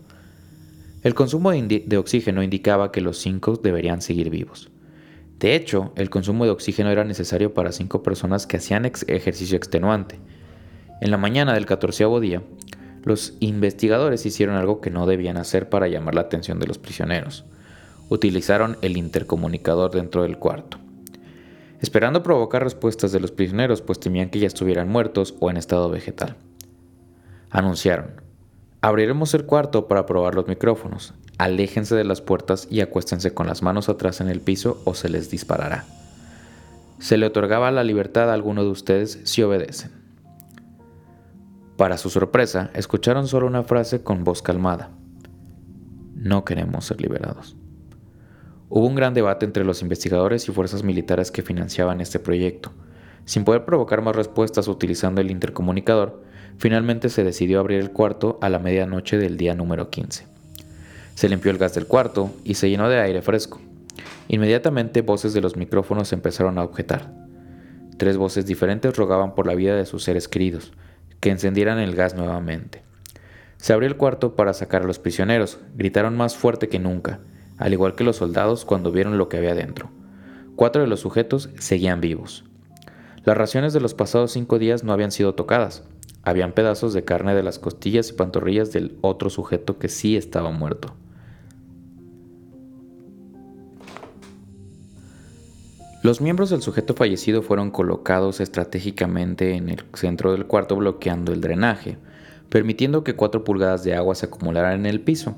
El 1.03 1.13
consumo 1.13 1.51
de, 1.51 1.97
oxígeno 1.97 2.41
indicaba 2.41 2.91
que 2.91 3.01
los 3.01 3.19
cinco 3.19 3.55
deberían 3.55 4.01
seguir 4.01 4.31
vivos. 4.31 4.69
De 5.39 5.55
hecho, 5.55 5.93
el 5.95 6.09
consumo 6.09 6.45
de 6.45 6.51
oxígeno 6.51 6.89
era 6.89 7.03
necesario 7.03 7.53
para 7.53 7.71
cinco 7.71 8.03
personas 8.03 8.47
que 8.47 8.57
hacían 8.57 8.85
ejercicio 8.85 9.55
extenuante. 9.55 10.19
En 11.01 11.11
la 11.11 11.17
mañana 11.17 11.53
del 11.53 11.65
catorceavo 11.65 12.19
día, 12.19 12.41
los 13.03 13.35
investigadores 13.39 14.25
hicieron 14.25 14.55
algo 14.55 14.81
que 14.81 14.89
no 14.89 15.05
debían 15.05 15.37
hacer 15.37 15.69
para 15.69 15.87
llamar 15.87 16.15
la 16.15 16.21
atención 16.21 16.59
de 16.59 16.67
los 16.67 16.79
prisioneros. 16.79 17.45
Utilizaron 18.09 18.77
el 18.81 18.97
intercomunicador 18.97 19.91
dentro 19.91 20.23
del 20.23 20.37
cuarto 20.37 20.79
esperando 21.81 22.23
provocar 22.23 22.63
respuestas 22.63 23.11
de 23.11 23.19
los 23.19 23.31
prisioneros, 23.31 23.81
pues 23.81 23.99
temían 23.99 24.29
que 24.29 24.39
ya 24.39 24.47
estuvieran 24.47 24.89
muertos 24.89 25.35
o 25.39 25.49
en 25.49 25.57
estado 25.57 25.89
vegetal. 25.89 26.35
Anunciaron, 27.49 28.21
Abriremos 28.79 29.33
el 29.33 29.45
cuarto 29.45 29.87
para 29.87 30.05
probar 30.05 30.35
los 30.35 30.47
micrófonos. 30.47 31.13
Aléjense 31.37 31.95
de 31.95 32.03
las 32.03 32.21
puertas 32.21 32.67
y 32.71 32.81
acuéstense 32.81 33.33
con 33.33 33.45
las 33.45 33.61
manos 33.61 33.89
atrás 33.89 34.21
en 34.21 34.27
el 34.27 34.41
piso 34.41 34.81
o 34.85 34.95
se 34.95 35.09
les 35.09 35.29
disparará. 35.29 35.85
Se 36.99 37.17
le 37.17 37.27
otorgaba 37.27 37.69
la 37.69 37.83
libertad 37.83 38.31
a 38.31 38.33
alguno 38.33 38.63
de 38.63 38.71
ustedes 38.71 39.19
si 39.23 39.43
obedecen. 39.43 39.91
Para 41.77 41.99
su 41.99 42.09
sorpresa, 42.09 42.71
escucharon 42.73 43.27
solo 43.27 43.45
una 43.45 43.63
frase 43.63 44.01
con 44.01 44.23
voz 44.23 44.41
calmada. 44.41 44.89
No 46.15 46.43
queremos 46.43 46.85
ser 46.85 46.99
liberados. 46.99 47.55
Hubo 48.69 48.87
un 48.87 48.95
gran 48.95 49.13
debate 49.13 49.45
entre 49.45 49.63
los 49.63 49.83
investigadores 49.83 50.49
y 50.49 50.51
fuerzas 50.51 50.83
militares 50.83 51.29
que 51.29 51.43
financiaban 51.43 52.01
este 52.01 52.17
proyecto. 52.17 52.71
Sin 53.25 53.43
poder 53.43 53.63
provocar 53.63 54.01
más 54.01 54.15
respuestas 54.15 54.67
utilizando 54.67 55.21
el 55.21 55.29
intercomunicador, 55.29 56.23
finalmente 56.57 57.09
se 57.09 57.23
decidió 57.23 57.59
abrir 57.59 57.79
el 57.79 57.91
cuarto 57.91 58.39
a 58.41 58.49
la 58.49 58.57
medianoche 58.57 59.19
del 59.19 59.37
día 59.37 59.53
número 59.53 59.91
15. 59.91 60.36
Se 61.17 61.27
limpió 61.27 61.49
el 61.49 61.57
gas 61.57 61.73
del 61.73 61.87
cuarto 61.87 62.29
y 62.43 62.53
se 62.53 62.69
llenó 62.69 62.89
de 62.89 62.99
aire 62.99 63.23
fresco. 63.23 63.59
Inmediatamente 64.27 65.01
voces 65.01 65.33
de 65.33 65.41
los 65.41 65.55
micrófonos 65.55 66.13
empezaron 66.13 66.59
a 66.59 66.63
objetar. 66.63 67.11
Tres 67.97 68.17
voces 68.17 68.45
diferentes 68.45 68.95
rogaban 68.95 69.33
por 69.33 69.47
la 69.47 69.55
vida 69.55 69.75
de 69.75 69.87
sus 69.87 70.03
seres 70.03 70.27
queridos, 70.27 70.73
que 71.19 71.31
encendieran 71.31 71.79
el 71.79 71.95
gas 71.95 72.13
nuevamente. 72.13 72.83
Se 73.57 73.73
abrió 73.73 73.89
el 73.89 73.97
cuarto 73.97 74.35
para 74.35 74.53
sacar 74.53 74.83
a 74.83 74.85
los 74.85 74.99
prisioneros, 74.99 75.57
gritaron 75.75 76.15
más 76.15 76.35
fuerte 76.37 76.69
que 76.69 76.77
nunca, 76.77 77.19
al 77.57 77.73
igual 77.73 77.95
que 77.95 78.03
los 78.03 78.17
soldados 78.17 78.63
cuando 78.63 78.91
vieron 78.91 79.17
lo 79.17 79.27
que 79.27 79.37
había 79.37 79.55
dentro. 79.55 79.89
Cuatro 80.55 80.83
de 80.83 80.87
los 80.87 80.99
sujetos 80.99 81.49
seguían 81.57 81.99
vivos. 81.99 82.45
Las 83.23 83.35
raciones 83.35 83.73
de 83.73 83.79
los 83.79 83.95
pasados 83.95 84.33
cinco 84.33 84.59
días 84.59 84.83
no 84.83 84.93
habían 84.93 85.11
sido 85.11 85.33
tocadas. 85.33 85.83
Habían 86.21 86.51
pedazos 86.51 86.93
de 86.93 87.05
carne 87.05 87.33
de 87.33 87.41
las 87.41 87.57
costillas 87.57 88.07
y 88.11 88.13
pantorrillas 88.13 88.71
del 88.71 88.99
otro 89.01 89.31
sujeto 89.31 89.79
que 89.79 89.89
sí 89.89 90.15
estaba 90.15 90.51
muerto. 90.51 90.93
Los 96.07 96.21
miembros 96.21 96.49
del 96.49 96.61
sujeto 96.61 96.93
fallecido 96.93 97.41
fueron 97.41 97.69
colocados 97.69 98.39
estratégicamente 98.39 99.55
en 99.55 99.67
el 99.67 99.83
centro 99.93 100.31
del 100.31 100.45
cuarto 100.45 100.77
bloqueando 100.77 101.33
el 101.33 101.41
drenaje, 101.41 101.97
permitiendo 102.47 103.03
que 103.03 103.17
cuatro 103.17 103.43
pulgadas 103.43 103.83
de 103.83 103.93
agua 103.93 104.15
se 104.15 104.27
acumularan 104.27 104.79
en 104.79 104.85
el 104.85 105.01
piso. 105.01 105.35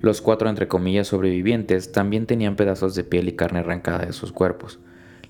Los 0.00 0.20
cuatro, 0.20 0.50
entre 0.50 0.66
comillas, 0.66 1.06
sobrevivientes 1.06 1.92
también 1.92 2.26
tenían 2.26 2.56
pedazos 2.56 2.96
de 2.96 3.04
piel 3.04 3.28
y 3.28 3.36
carne 3.36 3.60
arrancada 3.60 4.04
de 4.04 4.12
sus 4.12 4.32
cuerpos. 4.32 4.80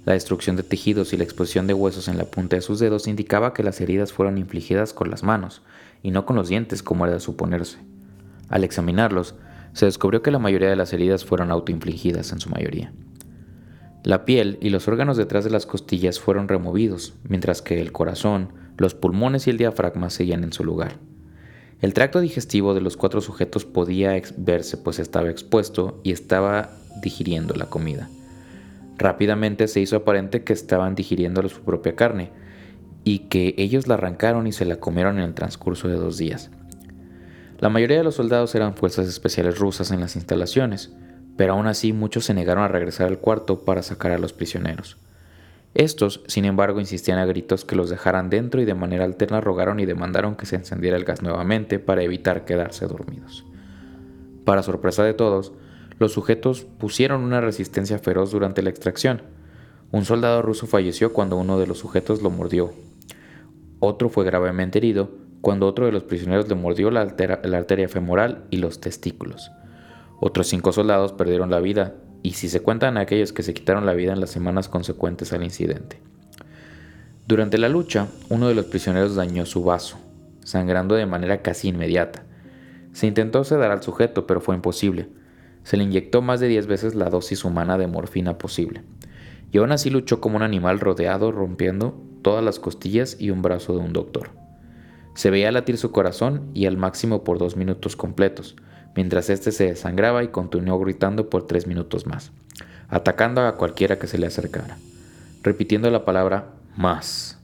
La 0.06 0.14
destrucción 0.14 0.56
de 0.56 0.62
tejidos 0.62 1.12
y 1.12 1.18
la 1.18 1.24
exposición 1.24 1.66
de 1.66 1.74
huesos 1.74 2.08
en 2.08 2.16
la 2.16 2.24
punta 2.24 2.56
de 2.56 2.62
sus 2.62 2.78
dedos 2.78 3.06
indicaba 3.08 3.52
que 3.52 3.62
las 3.62 3.78
heridas 3.82 4.14
fueron 4.14 4.38
infligidas 4.38 4.94
con 4.94 5.10
las 5.10 5.22
manos, 5.22 5.60
y 6.02 6.12
no 6.12 6.24
con 6.24 6.34
los 6.34 6.48
dientes 6.48 6.82
como 6.82 7.04
era 7.04 7.12
de 7.12 7.20
suponerse. 7.20 7.76
Al 8.48 8.64
examinarlos, 8.64 9.34
se 9.74 9.84
descubrió 9.84 10.22
que 10.22 10.30
la 10.30 10.38
mayoría 10.38 10.70
de 10.70 10.76
las 10.76 10.94
heridas 10.94 11.26
fueron 11.26 11.50
autoinfligidas 11.50 12.32
en 12.32 12.40
su 12.40 12.48
mayoría. 12.48 12.90
La 14.02 14.24
piel 14.24 14.58
y 14.60 14.70
los 14.70 14.88
órganos 14.88 15.16
detrás 15.16 15.44
de 15.44 15.50
las 15.50 15.64
costillas 15.64 16.18
fueron 16.18 16.48
removidos, 16.48 17.14
mientras 17.28 17.62
que 17.62 17.80
el 17.80 17.92
corazón, 17.92 18.52
los 18.76 18.94
pulmones 18.94 19.46
y 19.46 19.50
el 19.50 19.58
diafragma 19.58 20.10
seguían 20.10 20.42
en 20.42 20.52
su 20.52 20.64
lugar. 20.64 20.96
El 21.80 21.94
tracto 21.94 22.20
digestivo 22.20 22.74
de 22.74 22.80
los 22.80 22.96
cuatro 22.96 23.20
sujetos 23.20 23.64
podía 23.64 24.20
verse 24.36 24.76
pues 24.76 24.98
estaba 24.98 25.30
expuesto 25.30 26.00
y 26.02 26.12
estaba 26.12 26.70
digiriendo 27.00 27.54
la 27.54 27.66
comida. 27.66 28.08
Rápidamente 28.98 29.68
se 29.68 29.80
hizo 29.80 29.96
aparente 29.96 30.44
que 30.44 30.52
estaban 30.52 30.94
digiriendo 30.94 31.48
su 31.48 31.60
propia 31.62 31.94
carne 31.94 32.30
y 33.04 33.20
que 33.20 33.54
ellos 33.56 33.88
la 33.88 33.94
arrancaron 33.94 34.46
y 34.46 34.52
se 34.52 34.64
la 34.64 34.76
comieron 34.76 35.18
en 35.18 35.24
el 35.24 35.34
transcurso 35.34 35.88
de 35.88 35.96
dos 35.96 36.18
días. 36.18 36.50
La 37.58 37.68
mayoría 37.68 37.98
de 37.98 38.04
los 38.04 38.16
soldados 38.16 38.54
eran 38.54 38.74
fuerzas 38.74 39.06
especiales 39.06 39.58
rusas 39.58 39.92
en 39.92 40.00
las 40.00 40.16
instalaciones, 40.16 40.92
pero 41.36 41.54
aún 41.54 41.66
así 41.66 41.92
muchos 41.92 42.24
se 42.24 42.34
negaron 42.34 42.64
a 42.64 42.68
regresar 42.68 43.08
al 43.08 43.18
cuarto 43.18 43.64
para 43.64 43.82
sacar 43.82 44.12
a 44.12 44.18
los 44.18 44.32
prisioneros. 44.32 44.98
Estos, 45.74 46.22
sin 46.26 46.44
embargo, 46.44 46.80
insistían 46.80 47.18
a 47.18 47.24
gritos 47.24 47.64
que 47.64 47.76
los 47.76 47.88
dejaran 47.88 48.28
dentro 48.28 48.60
y 48.60 48.66
de 48.66 48.74
manera 48.74 49.04
alterna 49.04 49.40
rogaron 49.40 49.80
y 49.80 49.86
demandaron 49.86 50.36
que 50.36 50.44
se 50.44 50.56
encendiera 50.56 50.98
el 50.98 51.04
gas 51.04 51.22
nuevamente 51.22 51.78
para 51.78 52.02
evitar 52.02 52.44
quedarse 52.44 52.86
dormidos. 52.86 53.46
Para 54.44 54.62
sorpresa 54.62 55.02
de 55.02 55.14
todos, 55.14 55.52
los 55.98 56.12
sujetos 56.12 56.66
pusieron 56.78 57.22
una 57.22 57.40
resistencia 57.40 57.98
feroz 57.98 58.32
durante 58.32 58.60
la 58.60 58.70
extracción. 58.70 59.22
Un 59.92 60.04
soldado 60.04 60.42
ruso 60.42 60.66
falleció 60.66 61.12
cuando 61.12 61.36
uno 61.36 61.58
de 61.58 61.66
los 61.66 61.78
sujetos 61.78 62.22
lo 62.22 62.28
mordió. 62.28 62.72
Otro 63.78 64.10
fue 64.10 64.24
gravemente 64.24 64.78
herido 64.78 65.10
cuando 65.40 65.66
otro 65.66 65.86
de 65.86 65.92
los 65.92 66.04
prisioneros 66.04 66.48
le 66.48 66.54
mordió 66.54 66.90
la, 66.90 67.04
la 67.44 67.58
arteria 67.58 67.88
femoral 67.88 68.44
y 68.50 68.58
los 68.58 68.80
testículos. 68.80 69.50
Otros 70.24 70.46
cinco 70.46 70.70
soldados 70.70 71.12
perdieron 71.12 71.50
la 71.50 71.58
vida 71.58 71.96
y 72.22 72.34
si 72.34 72.48
se 72.48 72.60
cuentan 72.60 72.96
aquellos 72.96 73.32
que 73.32 73.42
se 73.42 73.54
quitaron 73.54 73.86
la 73.86 73.92
vida 73.92 74.12
en 74.12 74.20
las 74.20 74.30
semanas 74.30 74.68
consecuentes 74.68 75.32
al 75.32 75.42
incidente. 75.42 76.00
Durante 77.26 77.58
la 77.58 77.68
lucha, 77.68 78.06
uno 78.28 78.46
de 78.46 78.54
los 78.54 78.66
prisioneros 78.66 79.16
dañó 79.16 79.44
su 79.46 79.64
vaso, 79.64 79.98
sangrando 80.44 80.94
de 80.94 81.06
manera 81.06 81.42
casi 81.42 81.70
inmediata. 81.70 82.22
Se 82.92 83.08
intentó 83.08 83.42
sedar 83.42 83.72
al 83.72 83.82
sujeto, 83.82 84.24
pero 84.28 84.40
fue 84.40 84.54
imposible. 84.54 85.08
Se 85.64 85.76
le 85.76 85.82
inyectó 85.82 86.22
más 86.22 86.38
de 86.38 86.46
10 86.46 86.68
veces 86.68 86.94
la 86.94 87.10
dosis 87.10 87.44
humana 87.44 87.76
de 87.76 87.88
morfina 87.88 88.38
posible. 88.38 88.84
Y 89.50 89.58
aún 89.58 89.72
así 89.72 89.90
luchó 89.90 90.20
como 90.20 90.36
un 90.36 90.42
animal 90.42 90.78
rodeado, 90.78 91.32
rompiendo 91.32 92.00
todas 92.22 92.44
las 92.44 92.60
costillas 92.60 93.16
y 93.18 93.30
un 93.30 93.42
brazo 93.42 93.72
de 93.72 93.80
un 93.80 93.92
doctor. 93.92 94.30
Se 95.16 95.30
veía 95.30 95.50
latir 95.50 95.78
su 95.78 95.90
corazón 95.90 96.48
y 96.54 96.66
al 96.66 96.76
máximo 96.76 97.24
por 97.24 97.38
dos 97.38 97.56
minutos 97.56 97.96
completos, 97.96 98.54
mientras 98.94 99.30
éste 99.30 99.52
se 99.52 99.66
desangraba 99.66 100.22
y 100.24 100.28
continuó 100.28 100.78
gritando 100.78 101.30
por 101.30 101.46
tres 101.46 101.66
minutos 101.66 102.06
más, 102.06 102.32
atacando 102.88 103.42
a 103.42 103.56
cualquiera 103.56 103.98
que 103.98 104.06
se 104.06 104.18
le 104.18 104.26
acercara, 104.26 104.78
repitiendo 105.42 105.90
la 105.90 106.04
palabra 106.04 106.50
más, 106.76 107.38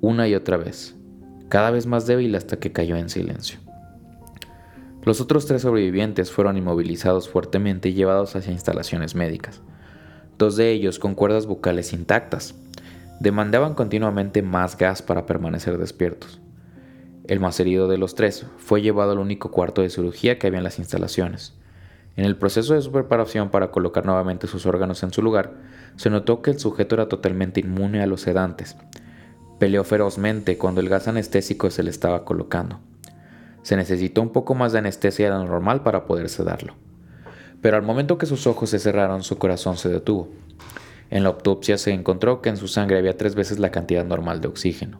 una 0.00 0.28
y 0.28 0.34
otra 0.34 0.56
vez, 0.56 0.94
cada 1.48 1.70
vez 1.70 1.86
más 1.86 2.06
débil 2.06 2.34
hasta 2.34 2.58
que 2.58 2.72
cayó 2.72 2.96
en 2.96 3.08
silencio. 3.08 3.58
Los 5.04 5.20
otros 5.20 5.46
tres 5.46 5.62
sobrevivientes 5.62 6.30
fueron 6.30 6.56
inmovilizados 6.56 7.28
fuertemente 7.28 7.88
y 7.88 7.94
llevados 7.94 8.36
hacia 8.36 8.52
instalaciones 8.52 9.14
médicas. 9.14 9.62
Dos 10.36 10.56
de 10.56 10.70
ellos 10.70 10.98
con 10.98 11.14
cuerdas 11.14 11.46
bucales 11.46 11.92
intactas. 11.92 12.54
Demandaban 13.18 13.74
continuamente 13.74 14.42
más 14.42 14.76
gas 14.76 15.00
para 15.00 15.24
permanecer 15.24 15.78
despiertos. 15.78 16.40
El 17.28 17.40
más 17.40 17.60
herido 17.60 17.88
de 17.88 17.98
los 17.98 18.14
tres 18.14 18.46
fue 18.56 18.80
llevado 18.80 19.12
al 19.12 19.18
único 19.18 19.50
cuarto 19.50 19.82
de 19.82 19.90
cirugía 19.90 20.38
que 20.38 20.46
había 20.46 20.58
en 20.58 20.64
las 20.64 20.78
instalaciones. 20.78 21.52
En 22.16 22.24
el 22.24 22.36
proceso 22.36 22.72
de 22.72 22.80
su 22.80 22.90
preparación 22.90 23.50
para 23.50 23.70
colocar 23.70 24.06
nuevamente 24.06 24.46
sus 24.46 24.64
órganos 24.64 25.02
en 25.02 25.12
su 25.12 25.20
lugar, 25.20 25.52
se 25.96 26.08
notó 26.08 26.40
que 26.40 26.50
el 26.50 26.58
sujeto 26.58 26.94
era 26.94 27.06
totalmente 27.06 27.60
inmune 27.60 28.02
a 28.02 28.06
los 28.06 28.22
sedantes. 28.22 28.76
Peleó 29.58 29.84
ferozmente 29.84 30.56
cuando 30.56 30.80
el 30.80 30.88
gas 30.88 31.06
anestésico 31.06 31.70
se 31.70 31.82
le 31.82 31.90
estaba 31.90 32.24
colocando. 32.24 32.80
Se 33.62 33.76
necesitó 33.76 34.22
un 34.22 34.30
poco 34.30 34.54
más 34.54 34.72
de 34.72 34.78
anestesia 34.78 35.26
de 35.26 35.32
la 35.32 35.44
normal 35.44 35.82
para 35.82 36.06
poder 36.06 36.30
sedarlo. 36.30 36.76
Pero 37.60 37.76
al 37.76 37.82
momento 37.82 38.16
que 38.16 38.24
sus 38.24 38.46
ojos 38.46 38.70
se 38.70 38.78
cerraron, 38.78 39.22
su 39.22 39.36
corazón 39.36 39.76
se 39.76 39.90
detuvo. 39.90 40.30
En 41.10 41.24
la 41.24 41.28
autopsia 41.28 41.76
se 41.76 41.92
encontró 41.92 42.40
que 42.40 42.48
en 42.48 42.56
su 42.56 42.68
sangre 42.68 42.96
había 42.96 43.18
tres 43.18 43.34
veces 43.34 43.58
la 43.58 43.70
cantidad 43.70 44.06
normal 44.06 44.40
de 44.40 44.48
oxígeno. 44.48 44.98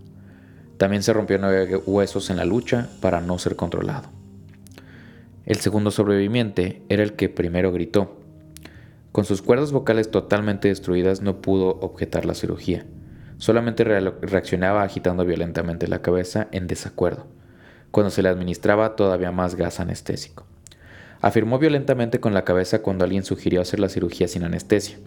También 0.78 1.02
se 1.02 1.12
rompió 1.12 1.38
nueve 1.38 1.76
huesos 1.87 2.30
en 2.30 2.37
la 2.37 2.44
lucha 2.44 2.88
para 3.00 3.20
no 3.20 3.38
ser 3.38 3.56
controlado. 3.56 4.08
El 5.44 5.56
segundo 5.56 5.90
sobreviviente 5.90 6.82
era 6.88 7.02
el 7.02 7.14
que 7.14 7.28
primero 7.28 7.73
gritó. 7.73 8.16
Con 9.11 9.25
sus 9.25 9.42
cuerdas 9.42 9.73
vocales 9.73 10.11
totalmente 10.11 10.68
destruidas 10.68 11.20
no 11.20 11.42
pudo 11.42 11.80
objetar 11.80 12.25
la 12.25 12.35
cirugía. 12.35 12.87
Solamente 13.38 13.82
reaccionaba 13.82 14.85
agitando 14.85 15.25
violentamente 15.25 15.88
la 15.88 16.00
cabeza 16.00 16.47
en 16.52 16.68
desacuerdo, 16.68 17.26
cuando 17.90 18.11
se 18.11 18.23
le 18.23 18.28
administraba 18.28 18.94
todavía 18.94 19.32
más 19.32 19.56
gas 19.56 19.80
anestésico. 19.80 20.44
Afirmó 21.20 21.58
violentamente 21.58 22.20
con 22.20 22.35
la 22.35 22.44
cabeza 22.44 22.82
cuando 22.82 23.04
alguien 23.04 23.25
sugirió 23.25 23.61
hacer 23.61 23.80
la 23.80 23.88
cirugía 23.88 24.28
sin 24.28 24.44
anestesia, 24.44 24.99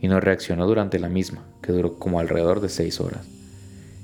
y 0.00 0.06
no 0.06 0.20
reaccionó 0.20 0.66
durante 0.66 1.00
la 1.00 1.08
misma, 1.08 1.44
que 1.60 1.72
duró 1.72 1.98
como 1.98 2.20
alrededor 2.20 2.60
de 2.60 2.68
seis 2.68 3.00
horas 3.00 3.26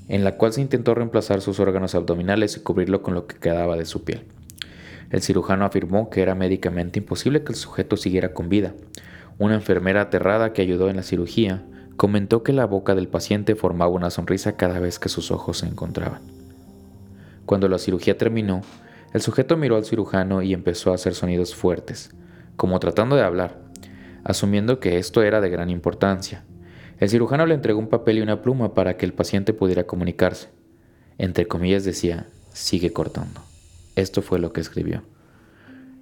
en 0.08 0.24
la 0.24 0.36
cual 0.36 0.52
se 0.52 0.60
intentó 0.60 0.94
reemplazar 0.94 1.40
sus 1.40 1.60
órganos 1.60 1.94
abdominales 1.94 2.56
y 2.56 2.60
cubrirlo 2.60 3.02
con 3.02 3.14
lo 3.14 3.26
que 3.26 3.36
quedaba 3.36 3.76
de 3.76 3.86
su 3.86 4.04
piel. 4.04 4.24
El 5.10 5.22
cirujano 5.22 5.64
afirmó 5.64 6.10
que 6.10 6.22
era 6.22 6.34
médicamente 6.34 6.98
imposible 6.98 7.44
que 7.44 7.52
el 7.52 7.58
sujeto 7.58 7.96
siguiera 7.96 8.32
con 8.32 8.48
vida. 8.48 8.74
Una 9.38 9.54
enfermera 9.54 10.02
aterrada 10.02 10.52
que 10.52 10.62
ayudó 10.62 10.90
en 10.90 10.96
la 10.96 11.02
cirugía 11.02 11.62
comentó 11.96 12.42
que 12.42 12.52
la 12.52 12.66
boca 12.66 12.94
del 12.94 13.08
paciente 13.08 13.54
formaba 13.54 13.92
una 13.92 14.10
sonrisa 14.10 14.56
cada 14.56 14.80
vez 14.80 14.98
que 14.98 15.08
sus 15.08 15.30
ojos 15.30 15.58
se 15.58 15.66
encontraban. 15.66 16.22
Cuando 17.46 17.68
la 17.68 17.78
cirugía 17.78 18.18
terminó, 18.18 18.62
el 19.12 19.20
sujeto 19.20 19.56
miró 19.56 19.76
al 19.76 19.84
cirujano 19.84 20.42
y 20.42 20.52
empezó 20.52 20.90
a 20.90 20.96
hacer 20.96 21.14
sonidos 21.14 21.54
fuertes, 21.54 22.10
como 22.56 22.80
tratando 22.80 23.16
de 23.16 23.22
hablar, 23.22 23.60
asumiendo 24.24 24.80
que 24.80 24.98
esto 24.98 25.22
era 25.22 25.40
de 25.40 25.50
gran 25.50 25.70
importancia, 25.70 26.44
el 27.04 27.10
cirujano 27.10 27.44
le 27.44 27.54
entregó 27.54 27.78
un 27.78 27.88
papel 27.88 28.16
y 28.16 28.20
una 28.22 28.40
pluma 28.40 28.72
para 28.72 28.96
que 28.96 29.04
el 29.04 29.12
paciente 29.12 29.52
pudiera 29.52 29.84
comunicarse. 29.84 30.48
Entre 31.18 31.46
comillas 31.46 31.84
decía, 31.84 32.28
sigue 32.54 32.94
cortando. 32.94 33.42
Esto 33.94 34.22
fue 34.22 34.38
lo 34.38 34.54
que 34.54 34.62
escribió. 34.62 35.02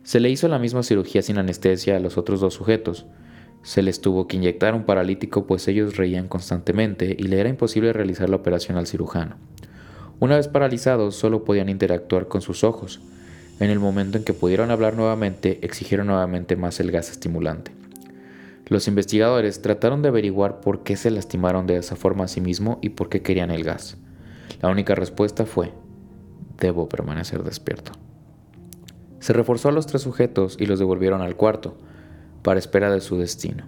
Se 0.04 0.20
le 0.20 0.30
hizo 0.30 0.46
la 0.46 0.60
misma 0.60 0.84
cirugía 0.84 1.22
sin 1.22 1.38
anestesia 1.38 1.96
a 1.96 2.00
los 2.00 2.18
otros 2.18 2.40
dos 2.40 2.54
sujetos. 2.54 3.06
Se 3.64 3.82
les 3.82 4.00
tuvo 4.00 4.28
que 4.28 4.36
inyectar 4.36 4.76
un 4.76 4.84
paralítico 4.84 5.44
pues 5.44 5.66
ellos 5.66 5.96
reían 5.96 6.28
constantemente 6.28 7.16
y 7.18 7.24
le 7.24 7.40
era 7.40 7.48
imposible 7.48 7.92
realizar 7.92 8.30
la 8.30 8.36
operación 8.36 8.78
al 8.78 8.86
cirujano. 8.86 9.38
Una 10.20 10.36
vez 10.36 10.46
paralizados 10.46 11.16
solo 11.16 11.42
podían 11.42 11.68
interactuar 11.68 12.28
con 12.28 12.42
sus 12.42 12.62
ojos. 12.62 13.00
En 13.58 13.70
el 13.70 13.80
momento 13.80 14.18
en 14.18 14.24
que 14.24 14.34
pudieron 14.34 14.70
hablar 14.70 14.94
nuevamente, 14.94 15.58
exigieron 15.62 16.06
nuevamente 16.06 16.54
más 16.54 16.78
el 16.78 16.92
gas 16.92 17.10
estimulante. 17.10 17.81
Los 18.72 18.88
investigadores 18.88 19.60
trataron 19.60 20.00
de 20.00 20.08
averiguar 20.08 20.62
por 20.62 20.82
qué 20.82 20.96
se 20.96 21.10
lastimaron 21.10 21.66
de 21.66 21.76
esa 21.76 21.94
forma 21.94 22.24
a 22.24 22.28
sí 22.28 22.40
mismo 22.40 22.78
y 22.80 22.88
por 22.88 23.10
qué 23.10 23.20
querían 23.20 23.50
el 23.50 23.64
gas. 23.64 23.98
La 24.62 24.70
única 24.70 24.94
respuesta 24.94 25.44
fue, 25.44 25.74
debo 26.58 26.88
permanecer 26.88 27.42
despierto. 27.42 27.92
Se 29.20 29.34
reforzó 29.34 29.68
a 29.68 29.72
los 29.72 29.86
tres 29.86 30.00
sujetos 30.00 30.56
y 30.58 30.64
los 30.64 30.78
devolvieron 30.78 31.20
al 31.20 31.36
cuarto, 31.36 31.76
para 32.40 32.58
espera 32.58 32.90
de 32.90 33.02
su 33.02 33.18
destino. 33.18 33.64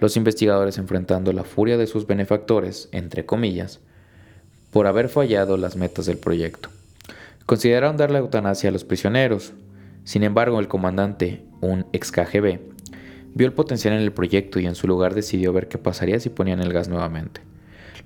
Los 0.00 0.16
investigadores 0.16 0.78
enfrentando 0.78 1.34
la 1.34 1.44
furia 1.44 1.76
de 1.76 1.86
sus 1.86 2.06
benefactores, 2.06 2.88
entre 2.90 3.26
comillas, 3.26 3.80
por 4.70 4.86
haber 4.86 5.10
fallado 5.10 5.58
las 5.58 5.76
metas 5.76 6.06
del 6.06 6.16
proyecto. 6.16 6.70
Consideraron 7.44 7.98
darle 7.98 8.20
eutanasia 8.20 8.70
a 8.70 8.72
los 8.72 8.84
prisioneros. 8.84 9.52
Sin 10.04 10.22
embargo, 10.22 10.58
el 10.58 10.68
comandante, 10.68 11.44
un 11.60 11.84
ex 11.92 12.10
KGB, 12.10 12.71
vio 13.34 13.46
el 13.46 13.52
potencial 13.52 13.94
en 13.94 14.00
el 14.00 14.12
proyecto 14.12 14.60
y 14.60 14.66
en 14.66 14.74
su 14.74 14.86
lugar 14.86 15.14
decidió 15.14 15.52
ver 15.52 15.68
qué 15.68 15.78
pasaría 15.78 16.20
si 16.20 16.28
ponían 16.28 16.60
el 16.60 16.72
gas 16.72 16.88
nuevamente. 16.88 17.40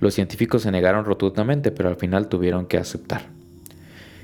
Los 0.01 0.15
científicos 0.15 0.63
se 0.63 0.71
negaron 0.71 1.05
rotundamente, 1.05 1.71
pero 1.71 1.89
al 1.89 1.97
final 1.97 2.29
tuvieron 2.29 2.67
que 2.67 2.79
aceptar. 2.79 3.23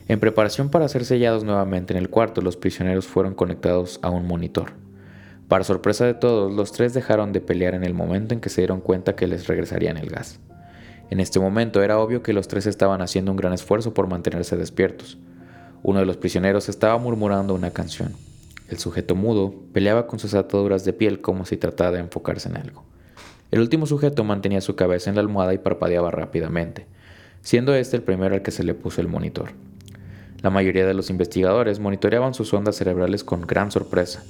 En 0.09 0.21
preparación 0.21 0.69
para 0.69 0.89
ser 0.89 1.05
sellados 1.05 1.45
nuevamente 1.45 1.95
en 1.95 1.99
el 1.99 2.11
cuarto, 2.11 2.43
los 2.43 2.57
prisioneros 2.57 3.07
fueron 3.07 3.35
conectados 3.35 3.99
a 4.03 4.11
un 4.11 4.27
monitor. 4.27 4.73
Para 5.49 5.65
sorpresa 5.65 6.05
de 6.05 6.15
todos, 6.15 6.53
los 6.53 6.73
tres 6.73 6.95
dejaron 6.95 7.33
de 7.33 7.41
pelear 7.41 7.75
en 7.75 7.85
el 7.85 7.95
momento 7.95 8.35
en 8.35 8.41
que 8.41 8.49
se 8.49 8.61
dieron 8.63 8.81
cuenta 8.81 9.17
que 9.17 9.27
les 9.27 9.47
regresarían 9.47 9.97
el 9.97 10.11
gas. 10.11 10.41
En 11.11 11.21
este 11.21 11.41
momento 11.41 11.83
era 11.83 11.99
obvio 11.99 12.23
que 12.23 12.33
los 12.33 12.49
tres 12.49 12.67
estaban 12.67 13.03
haciendo 13.03 13.31
un 13.31 13.37
gran 13.37 13.53
esfuerzo 13.53 13.93
por 13.93 14.07
mantenerse 14.07 14.57
despiertos. 14.57 15.19
Uno 15.83 16.01
de 16.01 16.07
los 16.07 16.17
prisioneros 16.17 16.69
estaba 16.69 16.97
murmurando 16.99 17.55
una 17.55 17.71
canción. 17.71 18.13
El 18.73 18.79
sujeto 18.79 19.15
mudo 19.15 19.55
peleaba 19.75 20.07
con 20.07 20.19
sus 20.19 20.33
ataduras 20.33 20.83
de 20.87 20.95
piel 20.95 21.21
como 21.21 21.45
si 21.45 21.59
tratara 21.59 21.91
de 21.91 21.99
enfocarse 21.99 22.49
en 22.49 22.57
algo. 22.57 22.85
El 23.51 23.61
último 23.61 23.85
sujeto 23.85 24.25
mantenía 24.25 24.63
su 24.63 24.77
cabeza 24.77 25.11
en 25.11 25.17
la 25.17 25.21
almohada 25.21 25.53
y 25.53 25.59
parpadeaba 25.59 26.11
rápidamente, 26.11 26.87
siendo 27.43 27.75
este 27.75 27.99
el 27.99 28.03
primero 28.03 28.35
al 28.35 28.41
que 28.41 28.51
se 28.51 28.65
le 28.65 28.73
puso 28.73 29.03
el 29.03 29.09
monitor. 29.09 29.51
La 30.41 30.49
mayoría 30.49 30.87
de 30.87 30.95
los 30.95 31.11
investigadores 31.11 31.81
monitoreaban 31.81 32.33
sus 32.33 32.55
ondas 32.55 32.77
cerebrales 32.77 33.25
con 33.25 33.43
gran 33.43 33.71
sorpresa. 33.71 34.25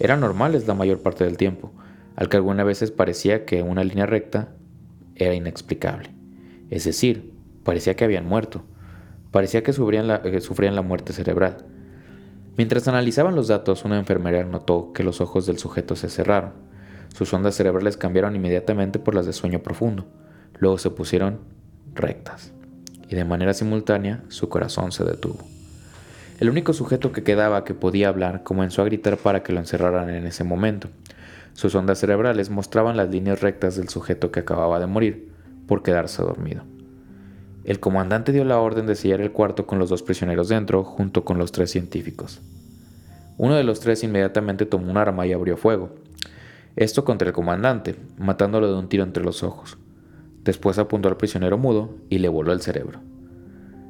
Eran 0.00 0.18
normales 0.18 0.66
la 0.66 0.74
mayor 0.74 1.00
parte 1.00 1.22
del 1.22 1.36
tiempo, 1.36 1.70
al 2.16 2.28
que 2.28 2.38
algunas 2.38 2.66
veces 2.66 2.90
parecía 2.90 3.44
que 3.44 3.62
una 3.62 3.84
línea 3.84 4.06
recta 4.06 4.48
era 5.14 5.34
inexplicable. 5.34 6.10
Es 6.70 6.82
decir, 6.82 7.34
parecía 7.62 7.94
que 7.94 8.02
habían 8.02 8.26
muerto. 8.26 8.64
Parecía 9.30 9.62
que 9.62 9.72
sufrían 9.72 10.08
la, 10.08 10.22
que 10.22 10.40
sufrían 10.40 10.74
la 10.74 10.82
muerte 10.82 11.12
cerebral. 11.12 11.66
Mientras 12.56 12.88
analizaban 12.88 13.34
los 13.34 13.48
datos, 13.48 13.84
una 13.84 13.98
enfermera 13.98 14.42
notó 14.44 14.92
que 14.94 15.04
los 15.04 15.20
ojos 15.20 15.44
del 15.46 15.58
sujeto 15.58 15.94
se 15.94 16.08
cerraron. 16.08 16.52
Sus 17.14 17.32
ondas 17.34 17.54
cerebrales 17.54 17.96
cambiaron 17.96 18.34
inmediatamente 18.34 18.98
por 18.98 19.14
las 19.14 19.26
de 19.26 19.34
sueño 19.34 19.58
profundo. 19.58 20.06
Luego 20.58 20.78
se 20.78 20.90
pusieron 20.90 21.40
rectas 21.94 22.52
y 23.08 23.14
de 23.14 23.24
manera 23.24 23.54
simultánea 23.54 24.22
su 24.28 24.48
corazón 24.48 24.92
se 24.92 25.04
detuvo. 25.04 25.38
El 26.40 26.50
único 26.50 26.72
sujeto 26.72 27.12
que 27.12 27.22
quedaba 27.22 27.64
que 27.64 27.74
podía 27.74 28.08
hablar 28.08 28.42
comenzó 28.42 28.82
a 28.82 28.86
gritar 28.86 29.16
para 29.18 29.42
que 29.42 29.52
lo 29.52 29.60
encerraran 29.60 30.10
en 30.10 30.26
ese 30.26 30.44
momento. 30.44 30.88
Sus 31.54 31.74
ondas 31.74 31.98
cerebrales 31.98 32.50
mostraban 32.50 32.96
las 32.96 33.08
líneas 33.08 33.40
rectas 33.40 33.76
del 33.76 33.88
sujeto 33.88 34.30
que 34.30 34.40
acababa 34.40 34.78
de 34.78 34.86
morir 34.86 35.32
por 35.66 35.82
quedarse 35.82 36.22
dormido. 36.22 36.64
El 37.66 37.80
comandante 37.80 38.30
dio 38.30 38.44
la 38.44 38.60
orden 38.60 38.86
de 38.86 38.94
sellar 38.94 39.20
el 39.20 39.32
cuarto 39.32 39.66
con 39.66 39.80
los 39.80 39.90
dos 39.90 40.04
prisioneros 40.04 40.48
dentro 40.48 40.84
junto 40.84 41.24
con 41.24 41.36
los 41.36 41.50
tres 41.50 41.72
científicos. 41.72 42.40
Uno 43.38 43.56
de 43.56 43.64
los 43.64 43.80
tres 43.80 44.04
inmediatamente 44.04 44.66
tomó 44.66 44.88
un 44.88 44.96
arma 44.96 45.26
y 45.26 45.32
abrió 45.32 45.56
fuego. 45.56 45.90
Esto 46.76 47.04
contra 47.04 47.26
el 47.26 47.34
comandante, 47.34 47.96
matándolo 48.18 48.68
de 48.68 48.78
un 48.78 48.88
tiro 48.88 49.02
entre 49.02 49.24
los 49.24 49.42
ojos. 49.42 49.78
Después 50.44 50.78
apuntó 50.78 51.08
al 51.08 51.16
prisionero 51.16 51.58
mudo 51.58 51.90
y 52.08 52.18
le 52.18 52.28
voló 52.28 52.52
el 52.52 52.60
cerebro. 52.60 53.00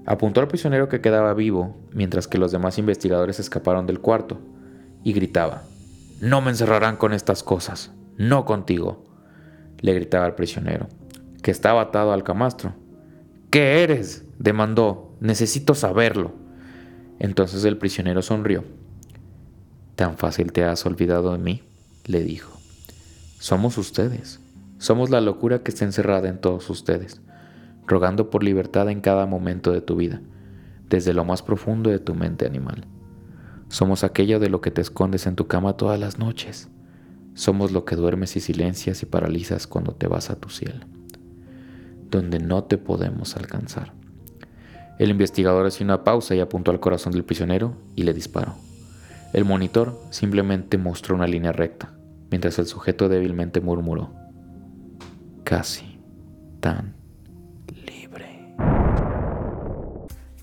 Apuntó 0.07 0.41
al 0.41 0.49
prisionero 0.49 0.89
que 0.89 1.03
quedaba 1.03 1.35
vivo 1.35 1.77
mientras 1.93 2.29
que 2.29 2.39
los 2.39 2.53
demás 2.53 2.79
investigadores 2.79 3.41
escaparon 3.41 3.87
del 3.87 4.01
cuarto 4.01 4.39
y 5.05 5.13
gritaba, 5.13 5.65
No 6.23 6.41
me 6.41 6.49
encerrarán 6.49 6.97
con 6.97 7.13
estas 7.13 7.43
cosas, 7.43 7.93
no 8.17 8.47
contigo, 8.47 9.05
le 9.81 9.93
gritaba 9.93 10.25
al 10.25 10.35
prisionero, 10.35 10.87
que 11.43 11.51
estaba 11.51 11.83
atado 11.83 12.15
al 12.15 12.25
camastro. 12.25 12.86
¿Qué 13.57 13.83
eres? 13.83 14.23
demandó, 14.39 15.17
necesito 15.19 15.75
saberlo. 15.75 16.35
Entonces 17.19 17.65
el 17.65 17.79
prisionero 17.79 18.21
sonrió. 18.21 18.65
¿Tan 19.95 20.19
fácil 20.19 20.53
te 20.53 20.63
has 20.63 20.85
olvidado 20.85 21.33
de 21.33 21.39
mí? 21.39 21.63
le 22.05 22.23
dijo. 22.23 22.61
Somos 23.39 23.79
ustedes. 23.79 24.41
Somos 24.77 25.09
la 25.09 25.23
locura 25.23 25.63
que 25.63 25.71
está 25.71 25.87
encerrada 25.87 26.29
en 26.29 26.39
todos 26.39 26.69
ustedes, 26.69 27.23
rogando 27.87 28.29
por 28.29 28.45
libertad 28.45 28.91
en 28.91 29.01
cada 29.01 29.25
momento 29.25 29.73
de 29.73 29.81
tu 29.81 29.97
vida, 29.97 30.21
desde 30.91 31.15
lo 31.15 31.25
más 31.25 31.41
profundo 31.41 31.89
de 31.89 31.99
tu 31.99 32.15
mente 32.15 32.45
animal. 32.45 32.85
Somos 33.71 34.05
aquello 34.05 34.39
de 34.39 34.51
lo 34.51 34.61
que 34.61 34.71
te 34.71 34.83
escondes 34.83 35.27
en 35.27 35.35
tu 35.35 35.47
cama 35.47 35.79
todas 35.79 35.99
las 35.99 36.19
noches. 36.19 36.69
Somos 37.33 37.73
lo 37.73 37.87
que 37.87 37.97
duermes 37.97 38.37
y 38.37 38.41
silencias 38.41 39.03
y 39.03 39.07
paralizas 39.07 39.67
cuando 39.67 39.93
te 39.93 40.09
vas 40.09 40.29
a 40.29 40.37
tu 40.37 40.51
cielo, 40.51 40.85
donde 42.11 42.39
no 42.39 42.65
te 42.65 42.79
podemos 42.79 43.37
alcanzar. 43.37 43.93
El 44.99 45.11
investigador 45.11 45.67
hizo 45.67 45.85
una 45.85 46.05
pausa 46.05 46.35
y 46.35 46.41
apuntó 46.41 46.71
al 46.71 46.81
corazón 46.81 47.13
del 47.13 47.25
prisionero 47.25 47.77
y 47.95 48.05
le 48.05 48.15
disparó. 48.15 48.55
El 49.33 49.45
monitor 49.45 50.01
simplemente 50.11 50.79
mostró 50.79 51.15
una 51.15 51.27
línea 51.27 51.53
recta, 51.53 51.93
mientras 52.31 52.59
el 52.59 52.67
sujeto 52.67 53.09
débilmente 53.09 53.61
murmuró 53.61 54.13
casi 55.45 56.01
tan 56.61 56.95
libre. 57.87 58.55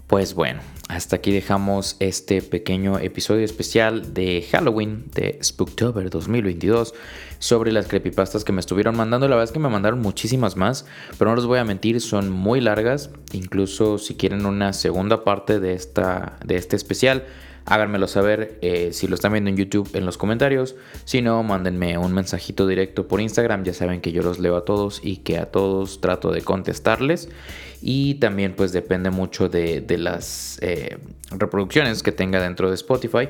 Pues 0.08 0.34
bueno, 0.34 0.62
hasta 0.94 1.16
aquí 1.16 1.32
dejamos 1.32 1.96
este 2.00 2.44
pequeño 2.44 3.00
episodio 3.00 3.44
especial 3.44 4.14
de 4.14 4.48
Halloween 4.52 5.06
de 5.16 5.40
Spooktober 5.44 6.12
2022 6.12 6.94
sobre 7.40 7.72
las 7.72 7.88
creepypastas 7.88 8.44
que 8.44 8.52
me 8.52 8.60
estuvieron 8.60 8.96
mandando. 8.96 9.28
La 9.28 9.36
verdad 9.36 9.50
es 9.50 9.52
que 9.52 9.60
me 9.60 9.70
mandaron 9.70 10.02
muchísimas 10.02 10.56
más, 10.56 10.86
pero 11.18 11.32
no 11.32 11.36
les 11.36 11.46
voy 11.46 11.58
a 11.58 11.66
mentir, 11.66 12.00
son 12.00 12.30
muy 12.30 12.62
largas. 12.62 13.10
Incluso 13.32 13.98
si 13.98 14.16
quieren 14.16 14.46
una 14.46 14.72
segunda 14.72 15.24
parte 15.24 15.60
de, 15.60 15.74
esta, 15.74 16.38
de 16.46 16.58
este 16.58 16.76
especial, 16.76 17.26
háganmelo 17.66 18.08
saber 18.08 18.58
eh, 18.62 18.90
si 18.92 19.08
lo 19.08 19.16
están 19.16 19.32
viendo 19.32 19.50
en 19.50 19.58
YouTube 19.58 19.90
en 19.94 20.06
los 20.06 20.18
comentarios. 20.18 20.76
Si 21.06 21.22
no, 21.22 21.44
mándenme 21.44 21.98
un 21.98 22.14
mensajito 22.14 22.68
directo 22.68 23.08
por 23.08 23.22
Instagram. 23.22 23.64
Ya 23.64 23.74
saben 23.74 24.02
que 24.02 24.12
yo 24.12 24.22
los 24.22 24.40
leo 24.40 24.58
a 24.58 24.66
todos 24.66 25.00
y 25.04 25.18
que 25.18 25.38
a 25.38 25.46
todos 25.48 26.02
trato 26.02 26.32
de 26.32 26.42
contestarles. 26.42 27.30
Y 27.82 28.16
también 28.16 28.54
pues 28.56 28.72
depende 28.72 29.10
mucho 29.10 29.50
de, 29.50 29.84
las 29.98 30.58
eh, 30.62 30.98
reproducciones 31.32 32.02
que 32.02 32.14
tenga 32.14 32.42
dentro 32.42 32.70
de 32.70 32.76
Spotify. 32.76 33.28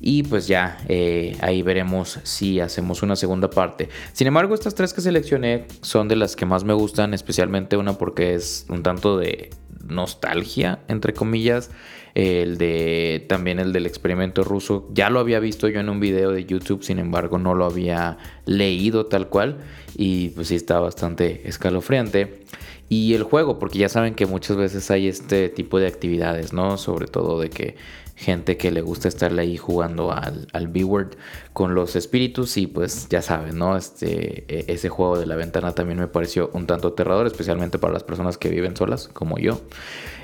Y 0.00 0.22
pues 0.24 0.46
ya 0.46 0.78
eh, 0.88 1.36
ahí 1.40 1.62
veremos 1.62 2.20
si 2.22 2.60
hacemos 2.60 3.02
una 3.02 3.16
segunda 3.16 3.48
parte. 3.48 3.88
Sin 4.12 4.26
embargo, 4.26 4.54
estas 4.54 4.74
tres 4.74 4.92
que 4.92 5.00
seleccioné 5.00 5.66
son 5.80 6.08
de 6.08 6.16
las 6.16 6.36
que 6.36 6.46
más 6.46 6.64
me 6.64 6.74
gustan. 6.74 7.14
Especialmente 7.14 7.76
una 7.76 7.94
porque 7.94 8.34
es 8.34 8.66
un 8.68 8.82
tanto 8.82 9.16
de 9.16 9.50
nostalgia, 9.86 10.80
entre 10.88 11.12
comillas 11.12 11.70
el 12.14 12.58
de 12.58 13.24
también 13.28 13.58
el 13.58 13.72
del 13.72 13.86
experimento 13.86 14.44
ruso. 14.44 14.88
Ya 14.92 15.10
lo 15.10 15.20
había 15.20 15.40
visto 15.40 15.68
yo 15.68 15.80
en 15.80 15.88
un 15.88 16.00
video 16.00 16.30
de 16.30 16.44
YouTube, 16.44 16.82
sin 16.82 16.98
embargo 16.98 17.38
no 17.38 17.54
lo 17.54 17.64
había 17.64 18.18
leído 18.46 19.06
tal 19.06 19.28
cual 19.28 19.58
y 19.96 20.28
pues 20.30 20.48
sí 20.48 20.54
está 20.56 20.78
bastante 20.80 21.48
escalofriante. 21.48 22.44
Y 22.88 23.14
el 23.14 23.22
juego, 23.22 23.58
porque 23.58 23.78
ya 23.78 23.88
saben 23.88 24.14
que 24.14 24.26
muchas 24.26 24.56
veces 24.56 24.90
hay 24.90 25.08
este 25.08 25.48
tipo 25.48 25.80
de 25.80 25.86
actividades, 25.86 26.52
¿no? 26.52 26.76
Sobre 26.76 27.06
todo 27.06 27.40
de 27.40 27.50
que 27.50 27.76
gente 28.16 28.56
que 28.56 28.70
le 28.70 28.80
gusta 28.80 29.08
estarle 29.08 29.42
ahí 29.42 29.56
jugando 29.56 30.12
al, 30.12 30.46
al 30.52 30.68
B-Word 30.68 31.16
con 31.52 31.74
los 31.74 31.96
espíritus 31.96 32.56
y 32.56 32.66
pues 32.66 33.08
ya 33.08 33.22
saben, 33.22 33.58
¿no? 33.58 33.76
Este, 33.76 34.44
e, 34.48 34.72
ese 34.72 34.88
juego 34.88 35.18
de 35.18 35.26
la 35.26 35.36
ventana 35.36 35.74
también 35.74 35.98
me 35.98 36.06
pareció 36.06 36.50
un 36.52 36.66
tanto 36.66 36.88
aterrador, 36.88 37.26
especialmente 37.26 37.78
para 37.78 37.92
las 37.92 38.04
personas 38.04 38.38
que 38.38 38.48
viven 38.48 38.76
solas, 38.76 39.08
como 39.08 39.38
yo. 39.38 39.60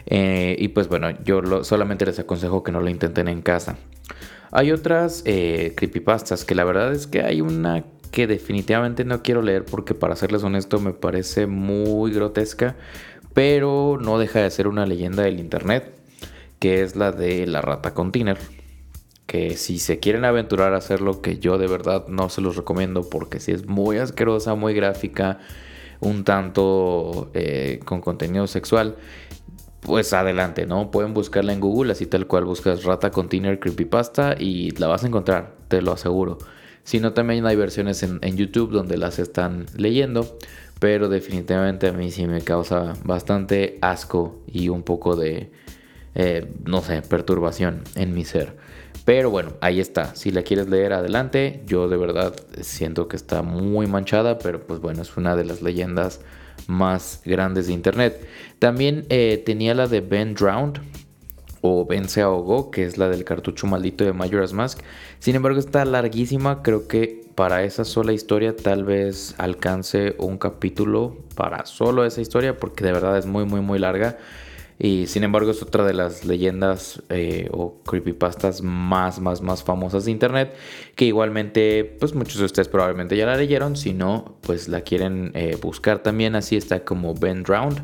Eh, 0.07 0.57
y 0.59 0.69
pues 0.69 0.89
bueno, 0.89 1.11
yo 1.25 1.65
solamente 1.65 2.07
les 2.07 2.19
aconsejo 2.19 2.63
que 2.63 2.73
no 2.73 2.81
lo 2.81 2.91
intenten 2.91 3.29
en 3.29 3.43
casa. 3.43 3.77
Hay 4.53 4.73
otras 4.73 5.23
eh, 5.27 5.75
creepypastas 5.77 6.45
que 6.45 6.55
la 6.55 6.65
verdad 6.65 6.93
es 6.93 7.07
que 7.07 7.23
hay 7.23 7.41
una 7.41 7.85
que 8.11 8.27
definitivamente 8.27 9.05
no 9.05 9.23
quiero 9.23 9.43
leer 9.43 9.65
porque 9.65 9.95
para 9.95 10.17
serles 10.17 10.43
honesto 10.43 10.81
me 10.81 10.93
parece 10.93 11.47
muy 11.47 12.13
grotesca, 12.13 12.75
pero 13.35 13.99
no 14.01 14.19
deja 14.19 14.41
de 14.41 14.51
ser 14.51 14.67
una 14.67 14.87
leyenda 14.87 15.23
del 15.23 15.39
internet 15.39 16.00
que 16.61 16.83
es 16.83 16.95
la 16.95 17.11
de 17.11 17.47
la 17.49 17.61
rata 17.61 17.93
container. 17.93 18.39
Que 19.27 19.57
si 19.57 19.79
se 19.79 19.99
quieren 19.99 20.25
aventurar 20.25 20.75
a 20.75 20.79
hacerlo, 20.79 21.23
que 21.23 21.39
yo 21.39 21.59
de 21.59 21.67
verdad 21.67 22.07
no 22.09 22.29
se 22.29 22.41
los 22.41 22.57
recomiendo 22.57 23.09
porque 23.09 23.41
si 23.41 23.53
es 23.53 23.67
muy 23.67 23.99
asquerosa, 23.99 24.55
muy 24.55 24.75
gráfica, 24.75 25.39
un 26.01 26.25
tanto 26.25 27.31
eh, 27.35 27.81
con 27.85 28.01
contenido 28.01 28.47
sexual, 28.47 28.97
pues 29.81 30.13
adelante, 30.13 30.67
¿no? 30.67 30.91
Pueden 30.91 31.15
buscarla 31.15 31.53
en 31.53 31.61
Google, 31.61 31.93
así 31.93 32.07
tal 32.07 32.27
cual 32.27 32.45
buscas 32.45 32.85
Rata 32.85 33.11
Container 33.11 33.59
Creepypasta 33.59 34.35
y 34.39 34.73
la 34.73 34.89
vas 34.89 35.05
a 35.05 35.07
encontrar, 35.07 35.57
te 35.69 35.81
lo 35.81 35.93
aseguro. 35.93 36.39
Si 36.83 37.01
no, 37.01 37.13
también 37.13 37.47
hay 37.47 37.57
versiones 37.57 38.03
en, 38.03 38.37
YouTube 38.37 38.73
donde 38.73 38.97
las 38.97 39.19
están 39.19 39.67
leyendo, 39.77 40.39
pero 40.81 41.09
definitivamente 41.09 41.89
a 41.89 41.93
mí 41.93 42.11
sí 42.11 42.27
me 42.27 42.41
causa 42.41 42.95
bastante 43.05 43.79
asco 43.81 44.43
y 44.47 44.71
un 44.71 44.83
poco 44.83 45.15
de, 45.15 45.51
eh, 46.15 46.53
no 46.65 46.83
sé, 46.83 47.03
perturbación 47.03 47.83
en 47.95 48.15
mi 48.15 48.25
ser. 48.25 48.57
Pero 49.05 49.31
bueno, 49.31 49.55
ahí 49.61 49.81
está. 49.81 50.15
Si 50.15 50.31
la 50.31 50.43
quieres 50.43 50.69
leer 50.69 50.93
adelante, 50.93 51.63
yo 51.67 51.89
de 51.89 51.97
verdad 51.97 52.35
siento 52.61 53.09
que 53.09 53.17
está 53.17 53.43
muy 53.43 53.87
manchada, 53.87 54.39
pero 54.39 54.67
pues 54.67 54.81
bueno, 54.81 55.03
es 55.03 55.17
una 55.17 55.37
de 55.37 55.45
las 55.45 55.63
leyendas 55.63 56.21
más 56.67 57.23
grandes 57.25 57.67
de 57.67 57.73
internet. 57.73 58.27
También 58.59 59.07
eh, 59.09 59.43
tenía 59.45 59.75
la 59.75 59.87
de 59.87 60.01
Ben 60.01 60.35
Drowned, 60.35 60.81
o 61.63 61.85
Ben 61.85 62.09
se 62.09 62.23
ahogó, 62.23 62.71
que 62.71 62.85
es 62.85 62.97
la 62.99 63.09
del 63.09 63.25
cartucho 63.25 63.67
maldito 63.67 64.05
de 64.05 64.13
Majora's 64.13 64.53
Mask. 64.53 64.81
Sin 65.19 65.35
embargo, 65.37 65.59
está 65.59 65.85
larguísima. 65.85 66.63
Creo 66.63 66.89
que 66.89 67.21
para 67.35 67.65
esa 67.65 67.85
sola 67.85 68.13
historia 68.13 68.57
tal 68.57 68.85
vez 68.85 69.35
alcance 69.39 70.15
un 70.19 70.39
capítulo 70.39 71.17
para 71.35 71.67
solo 71.67 72.05
esa 72.05 72.21
historia, 72.21 72.57
porque 72.57 72.85
de 72.85 72.93
verdad 72.93 73.19
es 73.19 73.27
muy, 73.27 73.45
muy, 73.45 73.61
muy 73.61 73.79
larga. 73.79 74.19
Y 74.83 75.09
sin 75.09 75.25
embargo 75.25 75.51
es 75.51 75.63
otra 75.63 75.85
de 75.85 75.93
las 75.93 76.25
leyendas 76.25 77.03
eh, 77.11 77.51
o 77.53 77.83
creepypastas 77.85 78.63
más, 78.63 79.21
más, 79.21 79.43
más 79.43 79.63
famosas 79.63 80.07
de 80.07 80.11
internet. 80.11 80.55
Que 80.97 81.05
igualmente, 81.05 81.85
pues 82.01 82.15
muchos 82.15 82.39
de 82.39 82.47
ustedes 82.47 82.69
probablemente 82.69 83.15
ya 83.15 83.27
la 83.27 83.37
leyeron. 83.37 83.77
Si 83.77 83.93
no, 83.93 84.39
pues 84.41 84.69
la 84.69 84.81
quieren 84.81 85.33
eh, 85.35 85.59
buscar 85.61 85.99
también. 85.99 86.35
Así 86.35 86.57
está 86.57 86.83
como 86.83 87.13
Ben 87.15 87.43
Drowned, 87.43 87.83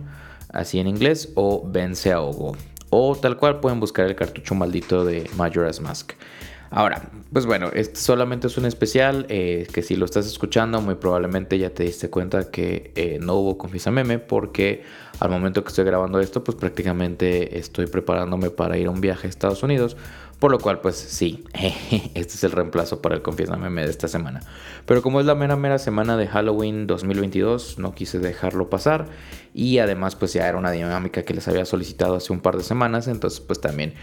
así 0.48 0.78
en 0.78 0.87
inglés, 0.87 1.30
o 1.35 1.68
Ben 1.68 1.94
se 1.96 2.12
ahogó. 2.12 2.56
O 2.88 3.14
tal 3.14 3.37
cual 3.37 3.61
pueden 3.61 3.78
buscar 3.78 4.06
el 4.06 4.16
cartucho 4.16 4.54
maldito 4.54 5.04
de 5.04 5.28
Majora's 5.37 5.80
Mask. 5.80 6.14
Ahora, 6.70 7.11
pues 7.33 7.46
bueno, 7.46 7.70
solamente 7.94 8.48
es 8.48 8.59
un 8.59 8.66
especial 8.66 9.26
eh, 9.29 9.66
que 9.72 9.83
si 9.83 9.96
lo 9.96 10.05
estás 10.05 10.26
escuchando 10.26 10.81
muy 10.81 10.96
probablemente 10.96 11.59
ya 11.59 11.70
te 11.70 11.85
diste 11.85 12.11
cuenta 12.11 12.50
que 12.50 12.92
eh, 12.96 13.18
no 13.20 13.35
hubo 13.35 13.57
Confiesa 13.59 13.90
Meme 13.90 14.18
porque 14.18 14.83
al 15.20 15.31
momento 15.31 15.62
que 15.62 15.68
estoy 15.68 15.85
grabando 15.85 16.18
esto 16.20 16.42
pues 16.42 16.57
prácticamente 16.57 17.59
estoy 17.59 17.87
preparándome 17.87 18.50
para 18.50 18.76
ir 18.79 18.88
a 18.88 18.90
un 18.90 19.00
viaje 19.00 19.26
a 19.26 19.31
Estados 19.31 19.62
Unidos 19.62 19.96
por 20.38 20.50
lo 20.50 20.59
cual, 20.59 20.81
pues 20.81 20.96
sí, 20.96 21.44
este 22.14 22.35
es 22.35 22.44
el 22.44 22.52
reemplazo 22.52 23.00
para 23.00 23.14
el 23.14 23.22
Confiesa 23.22 23.57
Meme 23.57 23.85
de 23.85 23.90
esta 23.90 24.07
semana. 24.07 24.40
Pero 24.85 25.00
como 25.00 25.20
es 25.20 25.26
la 25.26 25.35
mera 25.35 25.57
mera 25.57 25.79
semana 25.79 26.16
de 26.18 26.26
Halloween 26.26 26.87
2022, 26.87 27.79
no 27.79 27.94
quise 27.94 28.18
dejarlo 28.18 28.68
pasar. 28.68 29.07
Y 29.55 29.79
además, 29.79 30.14
pues 30.14 30.35
ya 30.35 30.46
era 30.46 30.59
una 30.59 30.72
dinámica 30.72 31.22
que 31.22 31.33
les 31.33 31.48
había 31.48 31.64
solicitado 31.64 32.16
hace 32.16 32.35
un 32.35 32.40
par 32.40 32.59
de 32.59 32.64
semanas. 32.64 33.09
Entonces, 33.09 33.40
pues 33.40 33.62
también 33.62 33.94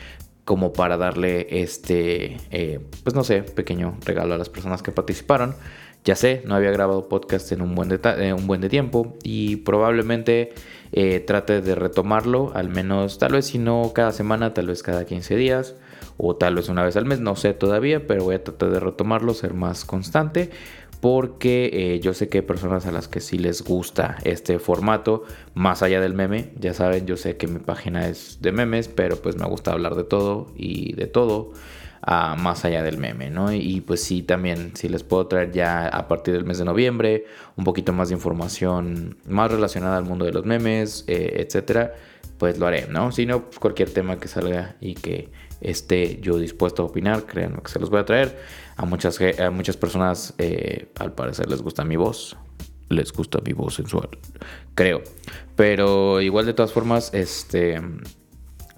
como 0.46 0.74
para 0.74 0.98
darle 0.98 1.48
este, 1.62 2.38
eh, 2.52 2.80
pues 3.04 3.16
no 3.16 3.24
sé, 3.24 3.44
pequeño 3.44 3.98
regalo 4.06 4.34
a 4.34 4.38
las 4.38 4.50
personas 4.50 4.82
que 4.84 4.92
participaron. 4.92 5.56
Ya 6.04 6.18
sé, 6.18 6.42
no 6.46 6.56
había 6.56 6.72
grabado 6.72 7.08
podcast 7.08 7.50
en 7.54 7.62
un 7.62 7.76
buen 7.76 7.98
eh, 8.04 8.34
un 8.34 8.46
buen 8.46 8.60
de 8.60 8.68
tiempo 8.68 9.16
y 9.24 9.58
probablemente 9.58 10.54
eh, 10.92 11.22
trate 11.22 11.62
de 11.62 11.76
retomarlo, 11.76 12.52
al 12.56 12.68
menos 12.68 13.20
tal 13.20 13.32
vez 13.32 13.46
si 13.46 13.58
no 13.58 13.94
cada 13.96 14.12
semana, 14.12 14.54
tal 14.54 14.68
vez 14.68 14.84
cada 14.84 15.06
15 15.06 15.38
días 15.38 15.76
o 16.18 16.36
tal 16.36 16.56
vez 16.56 16.68
una 16.68 16.84
vez 16.84 16.98
al 16.98 17.06
mes, 17.06 17.22
no 17.22 17.38
sé 17.38 17.54
todavía, 17.54 18.06
pero 18.06 18.26
voy 18.26 18.36
a 18.36 18.44
tratar 18.44 18.72
de 18.72 18.82
retomarlo, 18.82 19.34
ser 19.34 19.54
más 19.54 19.86
constante, 19.86 20.52
porque 21.04 21.70
eh, 21.74 22.00
yo 22.00 22.14
sé 22.14 22.30
que 22.30 22.38
hay 22.38 22.42
personas 22.46 22.86
a 22.86 22.92
las 22.94 23.10
que 23.10 23.20
sí 23.20 23.38
les 23.38 23.62
gusta 23.62 24.16
este 24.24 24.58
formato, 24.58 25.26
más 25.54 25.84
allá 25.84 26.00
del 26.00 26.14
meme, 26.14 26.54
ya 26.58 26.74
saben, 26.74 27.06
yo 27.06 27.18
sé 27.18 27.36
que 27.36 27.46
mi 27.46 27.60
página 27.60 28.08
es 28.08 28.42
de 28.42 28.54
memes, 28.54 28.88
pero 28.88 29.18
pues 29.18 29.36
me 29.36 29.46
gusta 29.46 29.74
hablar 29.74 29.96
de 29.96 30.06
todo 30.06 30.54
y 30.56 30.94
de 30.94 31.08
todo. 31.08 31.52
Ah, 32.02 32.38
más 32.40 32.64
allá 32.64 32.84
del 32.84 32.98
meme, 32.98 33.30
¿no? 33.30 33.52
Y, 33.52 33.82
pues 33.82 34.02
sí, 34.02 34.24
también, 34.24 34.76
si 34.76 34.88
les 34.88 35.04
puedo 35.04 35.28
traer 35.28 35.52
ya 35.52 35.88
a 35.88 36.08
partir 36.08 36.34
del 36.36 36.46
mes 36.46 36.58
de 36.58 36.66
noviembre 36.66 37.26
un 37.58 37.66
poquito 37.66 37.92
más 37.92 38.08
de 38.08 38.16
información 38.16 39.18
más 39.28 39.52
relacionada 39.52 39.98
al 39.98 40.06
mundo 40.06 40.24
de 40.24 40.32
los 40.32 40.46
memes, 40.46 41.04
eh, 41.08 41.46
etcétera, 41.46 41.96
pues 42.38 42.58
lo 42.58 42.68
haré, 42.68 42.88
¿no? 42.88 43.12
Si 43.12 43.26
no, 43.26 43.46
pues 43.46 43.60
cualquier 43.60 43.90
tema 43.90 44.20
que 44.20 44.30
salga 44.30 44.78
y 44.80 44.96
que 44.96 45.30
esté 45.60 46.20
yo 46.22 46.38
dispuesto 46.38 46.84
a 46.84 46.86
opinar, 46.86 47.24
créanme 47.26 47.62
que 47.62 47.72
se 47.72 47.80
los 47.80 47.90
voy 47.90 48.00
a 48.00 48.06
traer. 48.06 48.38
A 48.76 48.86
muchas, 48.86 49.20
a 49.40 49.52
muchas 49.52 49.78
personas 49.78 50.34
eh, 50.38 50.92
al 51.00 51.14
parecer 51.14 51.48
les 51.50 51.62
gusta 51.62 51.84
mi 51.84 51.96
voz, 51.96 52.38
les 52.90 53.12
gusta 53.14 53.40
mi 53.46 53.54
voz 53.54 53.76
sensual, 53.76 54.10
creo. 54.76 55.02
Pero 55.56 56.22
igual 56.22 56.46
de 56.46 56.54
todas 56.54 56.72
formas, 56.72 57.14
este, 57.14 57.80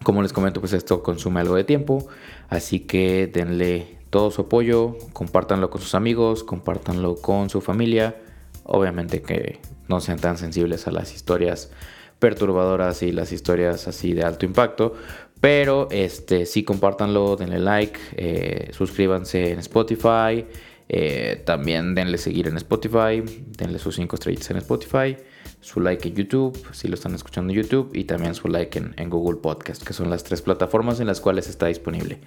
como 0.04 0.22
les 0.22 0.34
comento, 0.34 0.60
pues 0.60 0.74
esto 0.74 1.02
consume 1.02 1.42
algo 1.42 1.56
de 1.56 1.64
tiempo, 1.64 2.08
así 2.50 2.82
que 2.82 3.28
denle 3.28 3.98
todo 4.10 4.32
su 4.32 4.44
apoyo, 4.44 4.98
compártanlo 5.14 5.70
con 5.70 5.82
sus 5.82 5.96
amigos, 5.96 6.44
compártanlo 6.44 7.16
con 7.16 7.50
su 7.50 7.62
familia. 7.62 8.16
Obviamente 8.64 9.22
que 9.22 9.60
no 9.88 10.00
sean 10.00 10.20
tan 10.20 10.38
sensibles 10.38 10.88
a 10.88 10.92
las 10.92 11.14
historias 11.14 11.72
perturbadoras 12.20 13.04
y 13.04 13.12
las 13.12 13.32
historias 13.32 13.88
así 13.88 14.14
de 14.14 14.24
alto 14.24 14.46
impacto, 14.46 14.94
pero 15.42 15.88
este, 15.92 16.46
sí, 16.46 16.64
compártanlo, 16.64 17.36
denle 17.36 17.60
like, 17.60 18.00
eh, 18.16 18.70
suscríbanse 18.72 19.52
en 19.52 19.60
Spotify. 19.60 20.46
Eh, 20.88 21.42
también 21.46 21.96
denle 21.96 22.18
seguir 22.18 22.48
en 22.48 22.58
Spotify, 22.58 23.24
denle 23.58 23.80
sus 23.80 23.96
5 23.96 24.16
estrellitas 24.16 24.52
en 24.52 24.58
Spotify, 24.58 25.18
su 25.60 25.80
like 25.80 26.08
en 26.08 26.14
YouTube, 26.14 26.56
si 26.74 26.88
lo 26.88 26.94
están 26.94 27.16
escuchando 27.16 27.52
en 27.52 27.58
YouTube, 27.58 27.90
y 27.96 28.04
también 28.04 28.36
su 28.36 28.48
like 28.48 28.78
en, 28.78 28.94
en, 28.98 29.10
Google 29.10 29.40
Podcast, 29.40 29.82
que 29.82 29.94
son 29.94 30.12
las 30.12 30.24
tres 30.24 30.44
plataformas 30.44 31.00
en 31.00 31.08
las 31.08 31.22
cuales 31.22 31.50
está 31.50 31.66
disponible. 31.66 32.20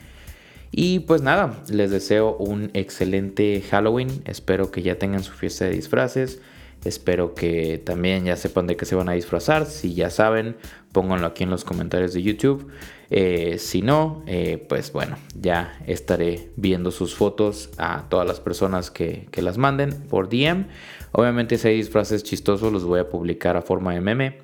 Y 0.73 1.01
pues 1.01 1.23
nada, 1.23 1.63
les 1.71 1.91
deseo 1.93 2.37
un 2.37 2.71
excelente 2.75 3.63
Halloween, 3.71 4.23
espero 4.25 4.73
que 4.73 4.83
ya 4.83 4.99
tengan 4.99 5.23
su 5.23 5.33
fiesta 5.33 5.67
de 5.67 5.71
disfraces, 5.71 6.41
espero 6.85 7.35
que 7.35 7.79
también 7.79 8.25
ya 8.25 8.37
sepan 8.37 8.67
de 8.67 8.77
qué 8.77 8.85
se 8.85 8.95
van 8.95 9.09
a 9.09 9.13
disfrazar, 9.13 9.67
si 9.67 9.95
ya 9.95 10.11
saben, 10.11 10.57
pónganlo 10.93 11.27
aquí 11.27 11.45
en 11.45 11.51
los 11.51 11.65
comentarios 11.65 12.13
de 12.13 12.23
YouTube. 12.23 12.71
Eh, 13.11 13.57
si 13.59 13.81
no, 13.81 14.23
eh, 14.27 14.65
pues 14.69 14.93
bueno, 14.93 15.17
ya 15.35 15.79
estaré 15.87 16.51
viendo 16.57 16.91
sus 16.91 17.15
fotos 17.15 17.71
a 17.79 18.05
todas 18.09 18.27
las 18.27 18.41
personas 18.41 18.91
que, 18.91 19.29
las 19.37 19.57
manden 19.57 19.93
por 20.09 20.29
DM. 20.29 20.67
Obviamente 21.13 21.57
si 21.57 21.69
hay 21.69 21.77
disfraces 21.77 22.23
chistosos 22.23 22.73
los 22.73 22.85
voy 22.85 23.01
a 23.01 23.09
publicar 23.09 23.57
a 23.57 23.63
forma 23.63 23.95
de 23.95 24.01
meme. 24.01 24.39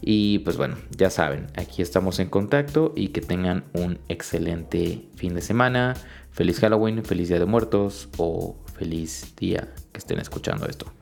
Y 0.00 0.40
pues 0.40 0.56
bueno, 0.56 0.76
ya 0.96 1.10
saben, 1.10 1.48
aquí 1.56 1.82
estamos 1.82 2.20
en 2.20 2.28
contacto 2.28 2.92
y 2.94 3.08
que 3.08 3.20
tengan 3.20 3.64
un 3.72 3.98
excelente 4.08 5.02
fin 5.16 5.34
de 5.34 5.40
semana. 5.40 5.94
Feliz 6.30 6.60
Halloween, 6.60 7.04
feliz 7.04 7.28
Día 7.28 7.40
de 7.40 7.46
Muertos 7.46 8.08
o 8.16 8.56
feliz 8.76 9.34
día 9.36 9.68
que 9.92 9.98
estén 9.98 10.20
escuchando 10.20 10.66
esto. 10.66 10.97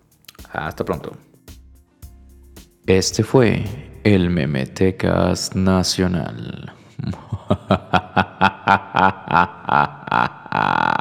Hasta 0.56 0.84
pronto. 0.84 1.12
Este 2.86 3.22
fue 3.22 3.62
el 4.04 4.30
Memetecas 4.30 5.54
Nacional. 5.54 6.72